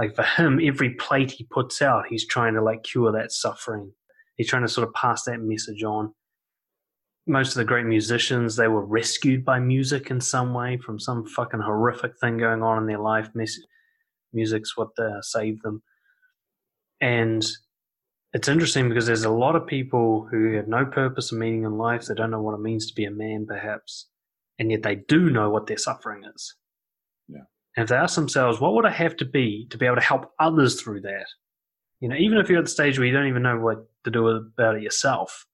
[0.00, 3.92] like for him, every plate he puts out, he's trying to like cure that suffering.
[4.36, 6.14] He's trying to sort of pass that message on.
[7.26, 11.26] Most of the great musicians, they were rescued by music in some way from some
[11.26, 13.28] fucking horrific thing going on in their life.
[14.32, 15.82] Music's what uh, saved them.
[17.02, 17.46] And
[18.32, 21.76] it's interesting because there's a lot of people who have no purpose or meaning in
[21.76, 22.06] life.
[22.06, 24.06] They don't know what it means to be a man, perhaps.
[24.58, 26.54] and yet they do know what their suffering is.
[27.28, 27.44] Yeah.
[27.76, 30.02] And if they ask themselves, what would I have to be to be able to
[30.02, 31.26] help others through that?
[32.00, 34.10] You know, even if you're at the stage where you don't even know what to
[34.10, 35.46] do about it yourself,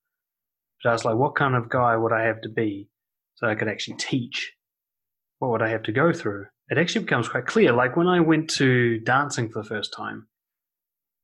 [0.83, 2.89] but I was like, what kind of guy would I have to be
[3.35, 4.53] so I could actually teach?
[5.39, 6.47] What would I have to go through?
[6.69, 7.73] It actually becomes quite clear.
[7.73, 10.29] Like when I went to dancing for the first time,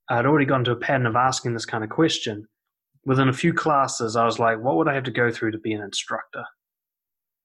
[0.08, 2.46] I'd already gone to a pattern of asking this kind of question.
[3.04, 5.58] Within a few classes, I was like, what would I have to go through to
[5.58, 6.44] be an instructor?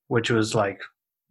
[0.07, 0.81] Which was like,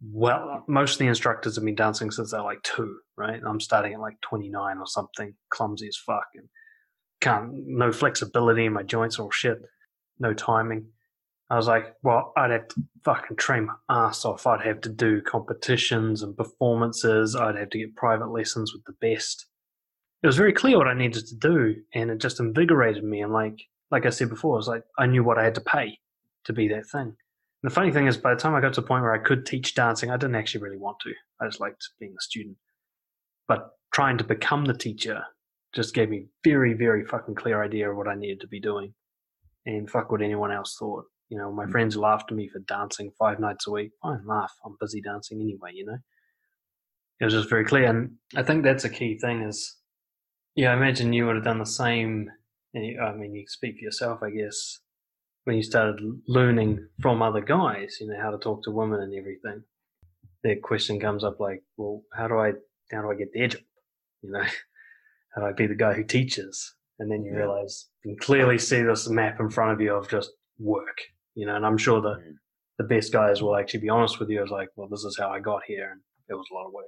[0.01, 3.41] well, most of the instructors have been dancing since they're like two, right?
[3.45, 6.47] I'm starting at like 29 or something, clumsy as fuck, and
[7.21, 9.59] can't, no flexibility in my joints or shit,
[10.19, 10.87] no timing.
[11.49, 14.45] I was like, well, I'd have to fucking train my ass off.
[14.45, 17.35] I'd have to do competitions and performances.
[17.35, 19.45] I'd have to get private lessons with the best
[20.23, 23.21] it was very clear what I needed to do, and it just invigorated me.
[23.21, 25.61] And like like I said before, it was like I knew what I had to
[25.61, 25.99] pay
[26.45, 27.15] to be that thing.
[27.63, 29.45] The funny thing is, by the time I got to the point where I could
[29.45, 31.13] teach dancing, I didn't actually really want to.
[31.41, 32.57] I just liked being a student.
[33.47, 35.23] But trying to become the teacher
[35.73, 38.93] just gave me very, very fucking clear idea of what I needed to be doing.
[39.65, 41.05] And fuck what anyone else thought.
[41.29, 41.71] You know, my mm-hmm.
[41.71, 43.91] friends laughed at me for dancing five nights a week.
[44.01, 44.53] Fine, laugh.
[44.65, 45.97] I'm busy dancing anyway, you know?
[47.19, 47.85] It was just very clear.
[47.85, 49.77] And I think that's a key thing is
[50.57, 52.31] yeah, I imagine you would have done the same.
[52.75, 54.79] I mean, you speak for yourself, I guess,
[55.47, 59.13] when you started learning from other guys, you know, how to talk to women and
[59.17, 59.63] everything.
[60.43, 62.51] the question comes up like, well, how do I,
[62.91, 63.61] how do I get their job?
[64.23, 64.43] You know,
[65.33, 66.75] how do I be the guy who teaches?
[66.99, 67.37] And then you yeah.
[67.37, 70.97] realize you can clearly see this map in front of you of just work,
[71.33, 72.33] you know, and I'm sure the, mm.
[72.77, 75.29] the best guys will actually be honest with you as like, well, this is how
[75.29, 75.91] I got here.
[75.91, 76.87] And it was a lot of work.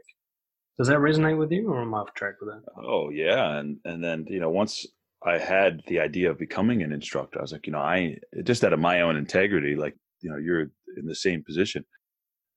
[0.78, 2.64] Does that resonate with you, or am I off track with that?
[2.82, 4.86] Oh yeah, and and then you know once
[5.26, 8.64] I had the idea of becoming an instructor, I was like, you know, I just
[8.64, 11.86] out of my own integrity, like you know, you're in the same position.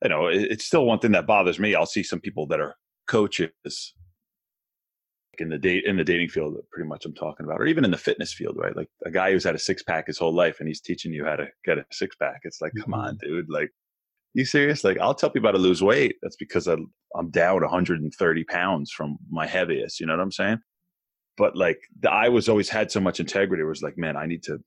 [0.02, 1.74] You know, it, it's still one thing that bothers me.
[1.74, 2.76] I'll see some people that are
[3.08, 3.94] coaches
[5.38, 7.84] in the date in the dating field that pretty much I'm talking about, or even
[7.84, 8.76] in the fitness field, right?
[8.76, 11.24] Like a guy who's had a six pack his whole life and he's teaching you
[11.24, 12.40] how to get a six pack.
[12.44, 13.26] It's like, come on, mm-hmm.
[13.26, 13.50] dude.
[13.50, 13.70] Like
[14.34, 14.84] you serious?
[14.84, 16.16] Like, I'll tell people how to lose weight.
[16.22, 16.76] That's because I,
[17.16, 20.00] I'm down 130 pounds from my heaviest.
[20.00, 20.58] You know what I'm saying?
[21.36, 23.62] But like, the, I was always had so much integrity.
[23.62, 24.58] It was like, man, I need to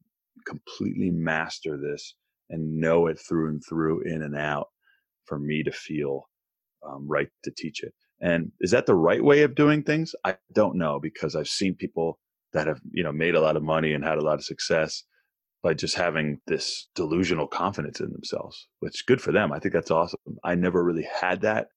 [0.46, 2.16] completely master this
[2.50, 4.68] and know it through and through, in and out,
[5.26, 6.30] for me to feel
[6.88, 7.94] um, right to teach it.
[8.22, 10.16] And is that the right way of doing things?
[10.24, 12.20] I don't know because I've seen people
[12.54, 15.04] that have you know made a lot of money and had a lot of success
[15.62, 19.52] by just having this delusional confidence in themselves, which good for them.
[19.52, 20.20] I think that's awesome.
[20.44, 21.68] I never really had that.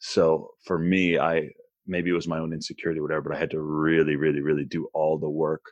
[0.00, 1.50] So for me, I
[1.86, 4.88] maybe it was my own insecurity, whatever, but I had to really, really, really do
[4.94, 5.62] all the work,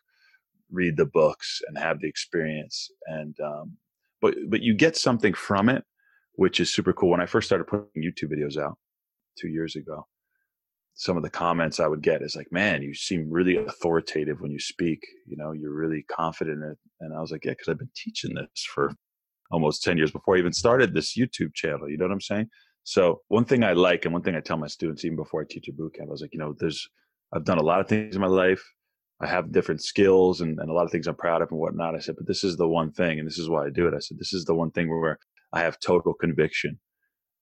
[0.70, 2.90] read the books and have the experience.
[3.06, 3.76] And, um,
[4.20, 5.84] but, but you get something from it,
[6.34, 7.10] which is super cool.
[7.10, 8.78] When I first started putting YouTube videos out
[9.38, 10.06] two years ago,
[10.94, 14.52] some of the comments I would get is like, man, you seem really authoritative when
[14.52, 15.04] you speak.
[15.26, 16.78] You know, you're really confident in it.
[17.00, 18.92] And I was like, yeah, because I've been teaching this for
[19.50, 21.90] almost 10 years before I even started this YouTube channel.
[21.90, 22.48] You know what I'm saying?
[22.84, 25.46] So one thing I like and one thing I tell my students even before I
[25.48, 26.88] teach a boot camp, I was like, you know, there's
[27.34, 28.62] I've done a lot of things in my life.
[29.20, 31.94] I have different skills and, and a lot of things I'm proud of and whatnot.
[31.94, 33.94] I said, but this is the one thing, and this is why I do it.
[33.94, 35.18] I said, this is the one thing where
[35.52, 36.78] I have total conviction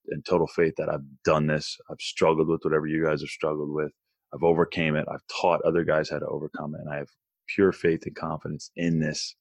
[0.07, 1.77] and total faith that I've done this.
[1.89, 3.91] I've struggled with whatever you guys have struggled with.
[4.33, 5.05] I've overcame it.
[5.11, 7.09] I've taught other guys how to overcome it, and I have
[7.53, 9.35] pure faith and confidence in this.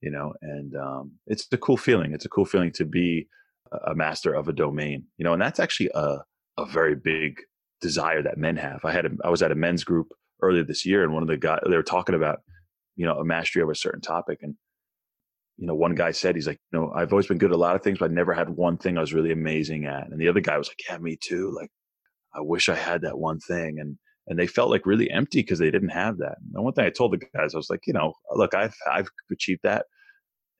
[0.00, 2.12] You know, and um, it's a cool feeling.
[2.12, 3.26] It's a cool feeling to be
[3.86, 5.04] a master of a domain.
[5.16, 6.18] You know, and that's actually a
[6.56, 7.40] a very big
[7.80, 8.80] desire that men have.
[8.84, 10.08] I had a, I was at a men's group
[10.40, 12.38] earlier this year, and one of the guys they were talking about
[12.96, 14.54] you know a mastery of a certain topic, and
[15.56, 17.58] you know, one guy said, he's like, you know, I've always been good at a
[17.58, 20.08] lot of things, but I never had one thing I was really amazing at.
[20.08, 21.52] And the other guy was like, yeah, me too.
[21.54, 21.70] Like,
[22.34, 23.78] I wish I had that one thing.
[23.78, 23.96] And,
[24.26, 26.38] and they felt like really empty because they didn't have that.
[26.54, 29.08] And one thing I told the guys, I was like, you know, look, I've, I've
[29.30, 29.86] achieved that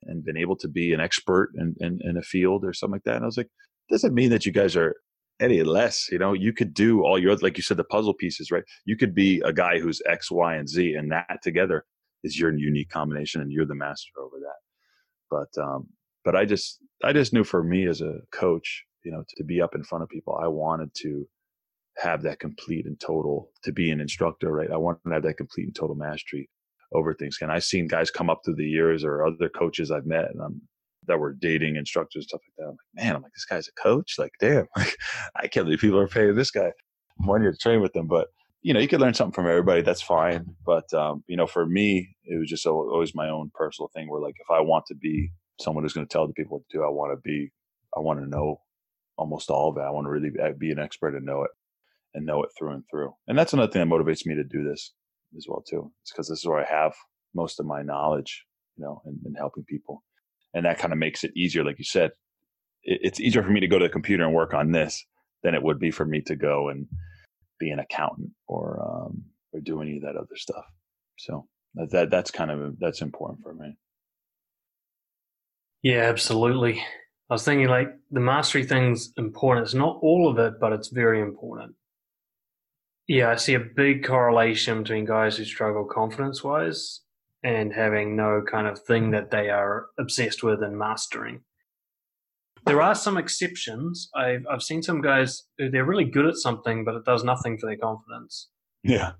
[0.06, 3.04] and been able to be an expert in, in, in a field or something like
[3.04, 3.16] that.
[3.16, 3.50] And I was like,
[3.90, 4.96] doesn't mean that you guys are
[5.40, 8.50] any less, you know, you could do all your, like you said, the puzzle pieces,
[8.50, 8.64] right?
[8.84, 11.84] You could be a guy who's X, Y, and Z and that together
[12.22, 14.54] is your unique combination and you're the master over that
[15.30, 15.88] but um,
[16.24, 19.60] but I just I just knew for me as a coach, you know, to be
[19.60, 21.26] up in front of people, I wanted to
[21.98, 24.70] have that complete and total to be an instructor, right?
[24.72, 26.48] I wanted to have that complete and total mastery
[26.94, 27.38] over things.
[27.40, 30.40] And I've seen guys come up through the years or other coaches I've met and
[30.40, 30.62] I'm,
[31.06, 32.64] that were dating instructors, stuff like that.
[32.64, 34.14] I'm like, man, I'm like, this guy's a coach.
[34.18, 36.72] Like, damn, I can't believe people are paying this guy
[37.18, 38.06] money to train with them.
[38.06, 38.28] But
[38.64, 39.82] you know, you could learn something from everybody.
[39.82, 40.56] That's fine.
[40.64, 44.22] But, um, you know, for me, it was just always my own personal thing where
[44.22, 45.30] like, if I want to be
[45.60, 47.52] someone who's going to tell the people what to do, I want to be,
[47.94, 48.62] I want to know
[49.18, 49.82] almost all of it.
[49.82, 51.50] I want to really be an expert and know it
[52.14, 53.12] and know it through and through.
[53.28, 54.92] And that's another thing that motivates me to do this
[55.36, 55.90] as well too.
[56.02, 56.94] It's because this is where I have
[57.34, 58.44] most of my knowledge,
[58.76, 60.02] you know, and, helping people.
[60.54, 61.64] And that kind of makes it easier.
[61.64, 62.12] Like you said,
[62.82, 65.04] it, it's easier for me to go to the computer and work on this
[65.42, 66.86] than it would be for me to go and
[67.58, 70.64] be an accountant or um, or do any of that other stuff.
[71.18, 73.76] So that, that that's kind of that's important for me.
[75.82, 76.80] Yeah, absolutely.
[77.30, 79.66] I was thinking like the mastery thing's important.
[79.66, 81.74] It's not all of it, but it's very important.
[83.06, 87.00] Yeah, I see a big correlation between guys who struggle confidence wise
[87.42, 91.40] and having no kind of thing that they are obsessed with and mastering.
[92.64, 94.08] There are some exceptions.
[94.16, 97.58] I've I've seen some guys who they're really good at something, but it does nothing
[97.58, 98.48] for their confidence.
[98.82, 99.12] Yeah.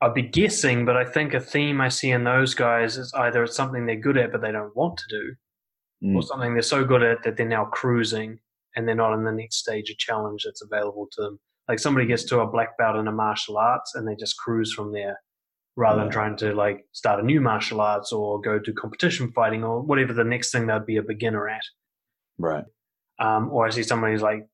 [0.00, 3.44] I'd be guessing, but I think a theme I see in those guys is either
[3.44, 5.34] it's something they're good at but they don't want to do,
[6.08, 6.16] mm.
[6.16, 8.38] or something they're so good at that they're now cruising
[8.74, 11.40] and they're not in the next stage of challenge that's available to them.
[11.68, 14.72] Like somebody gets to a black belt in a martial arts and they just cruise
[14.72, 15.20] from there
[15.76, 19.62] rather than trying to like start a new martial arts or go to competition fighting
[19.62, 21.62] or whatever the next thing they'd be a beginner at.
[22.38, 22.64] Right.
[23.18, 24.46] Um, or I see somebody who's like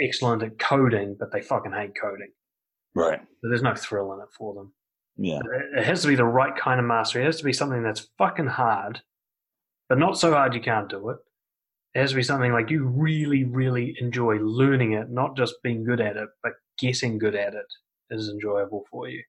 [0.00, 2.30] excellent at coding, but they fucking hate coding.
[2.94, 3.20] Right.
[3.20, 4.72] So there's no thrill in it for them.
[5.16, 5.40] Yeah.
[5.76, 7.22] It has to be the right kind of mastery.
[7.22, 9.02] It has to be something that's fucking hard,
[9.88, 11.18] but not so hard you can't do it.
[11.94, 15.84] It has to be something like you really, really enjoy learning it, not just being
[15.84, 17.66] good at it, but getting good at it
[18.10, 19.22] is enjoyable for you.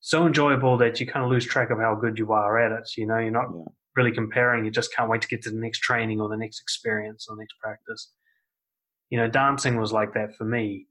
[0.00, 2.88] So enjoyable that you kind of lose track of how good you are at it.
[2.96, 3.64] You know, you're not yeah.
[3.96, 4.64] really comparing.
[4.64, 7.36] You just can't wait to get to the next training or the next experience or
[7.36, 8.12] the next practice.
[9.10, 10.86] You know, dancing was like that for me.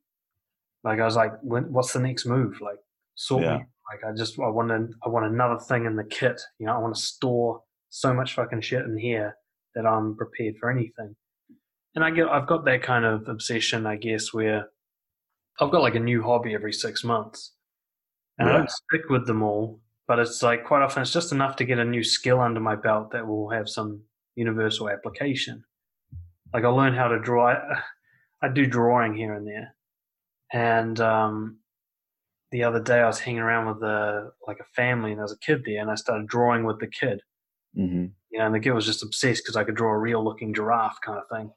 [0.83, 2.61] Like I was like, when, what's the next move?
[2.61, 2.79] Like,
[3.15, 3.57] sort yeah.
[3.57, 3.65] me.
[3.91, 6.39] Like I just I want to, I want another thing in the kit.
[6.59, 9.35] You know, I want to store so much fucking shit in here
[9.75, 11.15] that I'm prepared for anything.
[11.95, 14.69] And I get I've got that kind of obsession, I guess, where
[15.59, 17.51] I've got like a new hobby every six months.
[18.37, 18.53] And yeah.
[18.53, 21.65] I don't stick with them all, but it's like quite often it's just enough to
[21.65, 24.01] get a new skill under my belt that will have some
[24.35, 25.63] universal application.
[26.53, 27.49] Like I'll learn how to draw.
[27.49, 27.81] I,
[28.41, 29.75] I do drawing here and there,
[30.51, 31.59] and um,
[32.51, 35.33] the other day I was hanging around with a like a family and there was
[35.33, 37.21] a kid there and I started drawing with the kid.
[37.77, 38.05] Mm-hmm.
[38.31, 40.53] You know, and the kid was just obsessed because I could draw a real looking
[40.53, 41.51] giraffe kind of thing.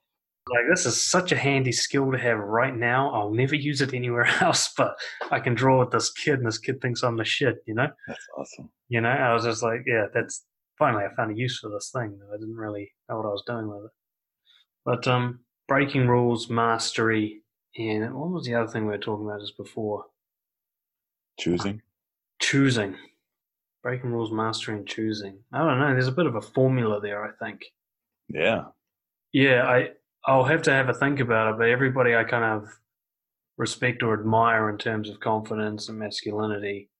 [0.50, 3.10] Like this is such a handy skill to have right now.
[3.12, 4.96] I'll never use it anywhere else, but
[5.30, 7.56] I can draw with this kid, and this kid thinks I'm the shit.
[7.66, 8.70] You know, that's awesome.
[8.88, 10.44] You know, I was just like, yeah, that's
[10.78, 12.18] finally I found a use for this thing.
[12.32, 13.90] I didn't really know what I was doing with it.
[14.84, 17.42] But um, breaking rules, mastery,
[17.76, 20.04] and what was the other thing we were talking about just before?
[21.38, 21.82] Choosing.
[22.40, 22.96] Choosing.
[23.82, 25.38] Breaking rules, mastering, choosing.
[25.52, 25.92] I don't know.
[25.92, 27.64] There's a bit of a formula there, I think.
[28.28, 28.64] Yeah.
[29.32, 29.90] Yeah, I
[30.26, 32.68] I'll have to have a think about it, but everybody I kind of
[33.56, 36.90] respect or admire in terms of confidence and masculinity,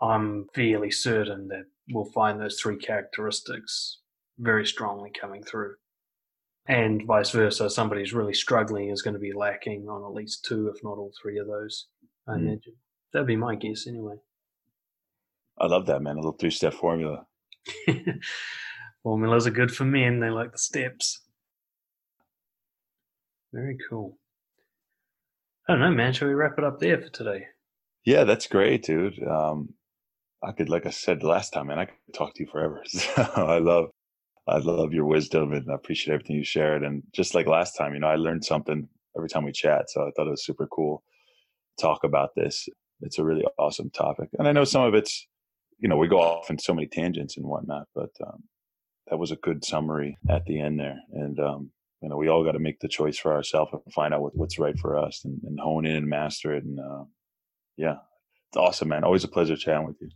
[0.00, 3.98] I'm fairly certain that we'll find those three characteristics
[4.38, 5.74] very strongly coming through.
[6.66, 10.44] And vice versa, somebody who's really struggling is going to be lacking on at least
[10.44, 11.86] two, if not all three of those,
[12.28, 12.40] I mm.
[12.40, 12.74] imagine.
[13.12, 14.16] That'd be my guess anyway.
[15.60, 16.14] I love that, man.
[16.14, 17.26] A little three step formula.
[19.02, 20.20] Formulas are good for men.
[20.20, 21.20] They like the steps.
[23.52, 24.18] Very cool.
[25.68, 26.12] I don't know, man.
[26.12, 27.46] Shall we wrap it up there for today?
[28.04, 29.22] Yeah, that's great, dude.
[29.22, 29.74] Um,
[30.42, 32.82] I could, like I said last time, man, I could talk to you forever.
[32.88, 33.90] So I love,
[34.48, 36.82] I love your wisdom and I appreciate everything you shared.
[36.82, 39.90] And just like last time, you know, I learned something every time we chat.
[39.90, 41.02] So I thought it was super cool
[41.76, 42.68] to talk about this
[43.02, 44.28] it's a really awesome topic.
[44.38, 45.26] And I know some of it's,
[45.80, 48.44] you know, we go off in so many tangents and whatnot, but um,
[49.08, 50.98] that was a good summary at the end there.
[51.12, 51.70] And, um,
[52.02, 54.36] you know, we all got to make the choice for ourselves and find out what,
[54.36, 56.64] what's right for us and, and, hone in and master it.
[56.64, 57.04] And uh,
[57.76, 57.96] yeah,
[58.48, 59.04] it's awesome, man.
[59.04, 60.10] Always a pleasure chatting with you.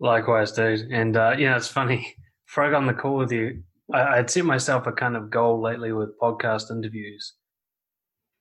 [0.00, 0.90] Likewise, dude.
[0.90, 2.14] And, uh, you know, it's funny.
[2.54, 3.62] Got on the call with you,
[3.92, 7.34] I, I'd set myself a kind of goal lately with podcast interviews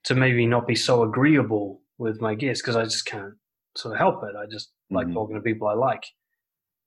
[0.04, 3.36] to maybe not be so agreeable with my guests because I just can't
[3.76, 4.36] sort of help it.
[4.36, 4.96] I just mm-hmm.
[4.98, 6.04] like talking to people I like.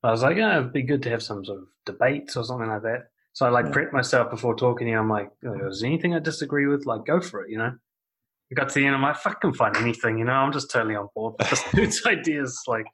[0.03, 2.69] I was like, yeah, it'd be good to have some sort of debates or something
[2.69, 3.09] like that.
[3.33, 3.73] So I like yeah.
[3.73, 4.99] prep myself before talking to you.
[4.99, 6.87] I'm like, oh, is there anything I disagree with?
[6.87, 7.73] Like, go for it, you know?
[7.73, 10.33] I got to the end, I'm like, fuck, can find anything, you know?
[10.33, 12.61] I'm just totally on board with this dude's ideas.
[12.69, 12.85] Like,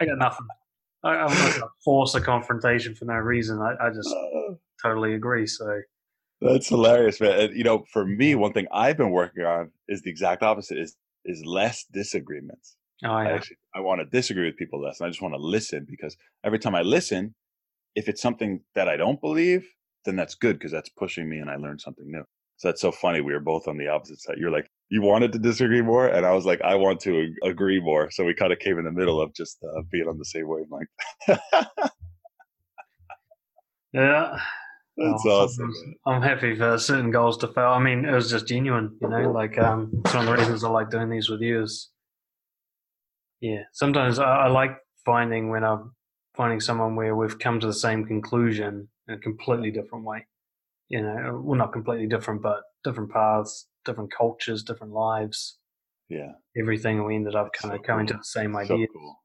[0.00, 0.46] I got nothing.
[1.04, 3.60] I, am not going to force a confrontation for no reason.
[3.60, 5.48] I, I just uh, totally agree.
[5.48, 5.80] So
[6.40, 7.40] that's hilarious, man.
[7.40, 10.78] And, you know, for me, one thing I've been working on is the exact opposite:
[10.78, 12.76] is is less disagreements.
[13.04, 13.28] Oh, yeah.
[13.28, 15.00] I actually I want to disagree with people less.
[15.00, 17.34] And I just want to listen because every time I listen,
[17.94, 19.66] if it's something that I don't believe,
[20.04, 22.24] then that's good because that's pushing me and I learn something new.
[22.56, 23.20] So that's so funny.
[23.20, 24.36] We were both on the opposite side.
[24.38, 27.80] You're like, you wanted to disagree more, and I was like, I want to agree
[27.80, 28.10] more.
[28.10, 30.46] So we kind of came in the middle of just uh, being on the same
[30.46, 30.88] wavelength.
[33.92, 34.38] Yeah.
[34.96, 35.72] That's Well, awesome.
[36.06, 37.68] I'm happy for certain goals to fail.
[37.68, 39.32] I mean, it was just genuine, you know.
[39.32, 41.88] Like, um, it's one of the reasons I like doing these with you is,
[43.42, 43.64] yeah.
[43.72, 45.94] Sometimes I, I like finding when I'm
[46.34, 50.26] finding someone where we've come to the same conclusion in a completely different way.
[50.88, 55.58] You know, well, not completely different, but different paths, different cultures, different lives,
[56.08, 56.32] Yeah.
[56.56, 57.04] everything.
[57.04, 59.16] We ended up kind So of coming to the same So idea cool.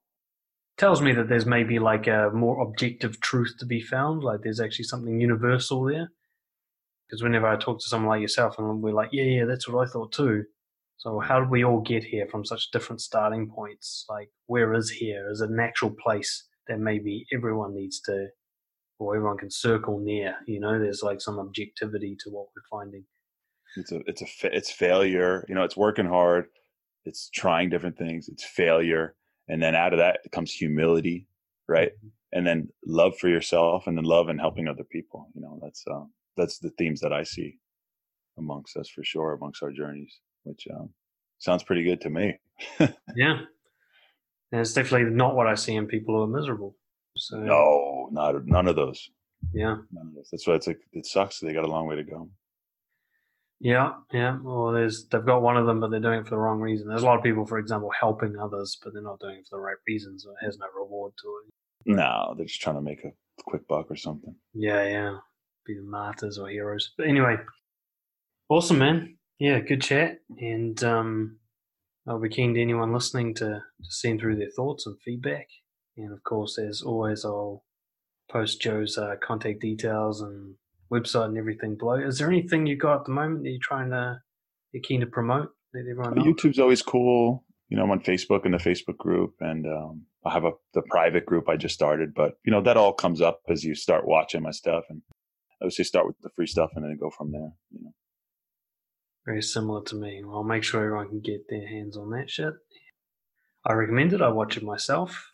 [0.78, 4.24] tells me that there's maybe like a more objective truth to be found.
[4.24, 6.10] Like there's actually something universal there.
[7.08, 9.88] Because whenever I talk to someone like yourself, and we're like, yeah, yeah, that's what
[9.88, 10.44] I thought too.
[10.98, 14.06] So how did we all get here from such different starting points?
[14.10, 15.30] Like, where is here?
[15.30, 18.28] Is it an actual place that maybe everyone needs to,
[18.98, 20.36] or everyone can circle near?
[20.48, 23.06] You know, there's like some objectivity to what we're finding.
[23.76, 25.46] It's a it's a fa- it's failure.
[25.48, 26.46] You know, it's working hard.
[27.06, 28.28] It's trying different things.
[28.28, 29.16] It's failure,
[29.48, 31.28] and then out of that comes humility,
[31.68, 31.92] right?
[32.32, 35.30] And then love for yourself, and then love and helping other people.
[35.36, 37.60] You know, that's um, that's the themes that I see
[38.40, 40.90] amongst us for sure, amongst our journeys, which um,
[41.40, 42.40] sounds pretty good to me.
[43.16, 43.40] Yeah.
[44.52, 46.76] And it's definitely not what I see in people who are miserable.
[47.18, 49.10] So, No, not none of those.
[49.54, 49.76] yeah.
[49.92, 50.30] None of those.
[50.32, 51.40] That's why it's like it sucks.
[51.40, 52.30] They got a long way to go.
[53.60, 54.38] Yeah, yeah.
[54.42, 56.88] Well, there's they've got one of them, but they're doing it for the wrong reason.
[56.88, 59.58] There's a lot of people, for example, helping others, but they're not doing it for
[59.58, 60.24] the right reasons.
[60.24, 61.96] So it has no reward to it.
[61.96, 63.12] No, they're just trying to make a
[63.44, 64.36] quick buck or something.
[64.54, 65.18] Yeah, yeah.
[65.66, 66.94] Be the martyrs or heroes.
[66.98, 67.38] But anyway,
[68.48, 69.17] awesome, man.
[69.40, 71.38] Yeah, good chat, and um,
[72.08, 75.48] I'll be keen to anyone listening to, to send through their thoughts and feedback.
[75.96, 77.64] And of course, as always, I'll
[78.32, 80.56] post Joe's uh, contact details and
[80.92, 81.96] website and everything below.
[81.96, 84.20] Is there anything you got at the moment that you're trying to,
[84.72, 85.50] you're keen to promote?
[85.78, 86.24] Everyone know.
[86.24, 87.44] YouTube's always cool.
[87.70, 90.82] You know, I'm on Facebook in the Facebook group, and um, I have a the
[90.90, 92.14] private group I just started.
[92.16, 95.02] But you know, that all comes up as you start watching my stuff, and
[95.62, 97.52] I would say start with the free stuff and then go from there.
[97.72, 97.92] You know,
[99.28, 100.24] Very similar to me.
[100.26, 102.54] I'll make sure everyone can get their hands on that shit.
[103.66, 104.22] I recommend it.
[104.22, 105.34] I watch it myself.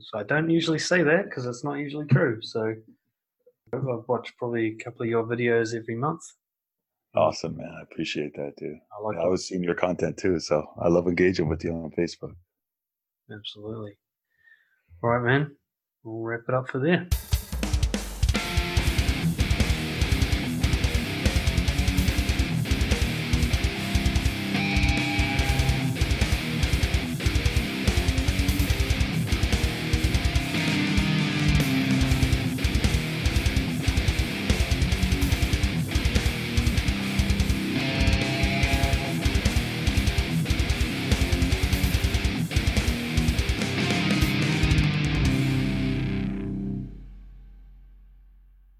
[0.00, 2.40] So I don't usually say that because it's not usually true.
[2.42, 2.74] So
[3.72, 6.20] I've watched probably a couple of your videos every month.
[7.14, 7.72] awesome, man.
[7.78, 8.74] I appreciate that, dude.
[8.92, 11.70] I like Yeah, I was seeing your content too, so I love engaging with you
[11.72, 12.34] on Facebook.
[13.32, 13.92] Absolutely.
[15.02, 15.56] All right, man.
[16.02, 17.08] We'll wrap it up for there.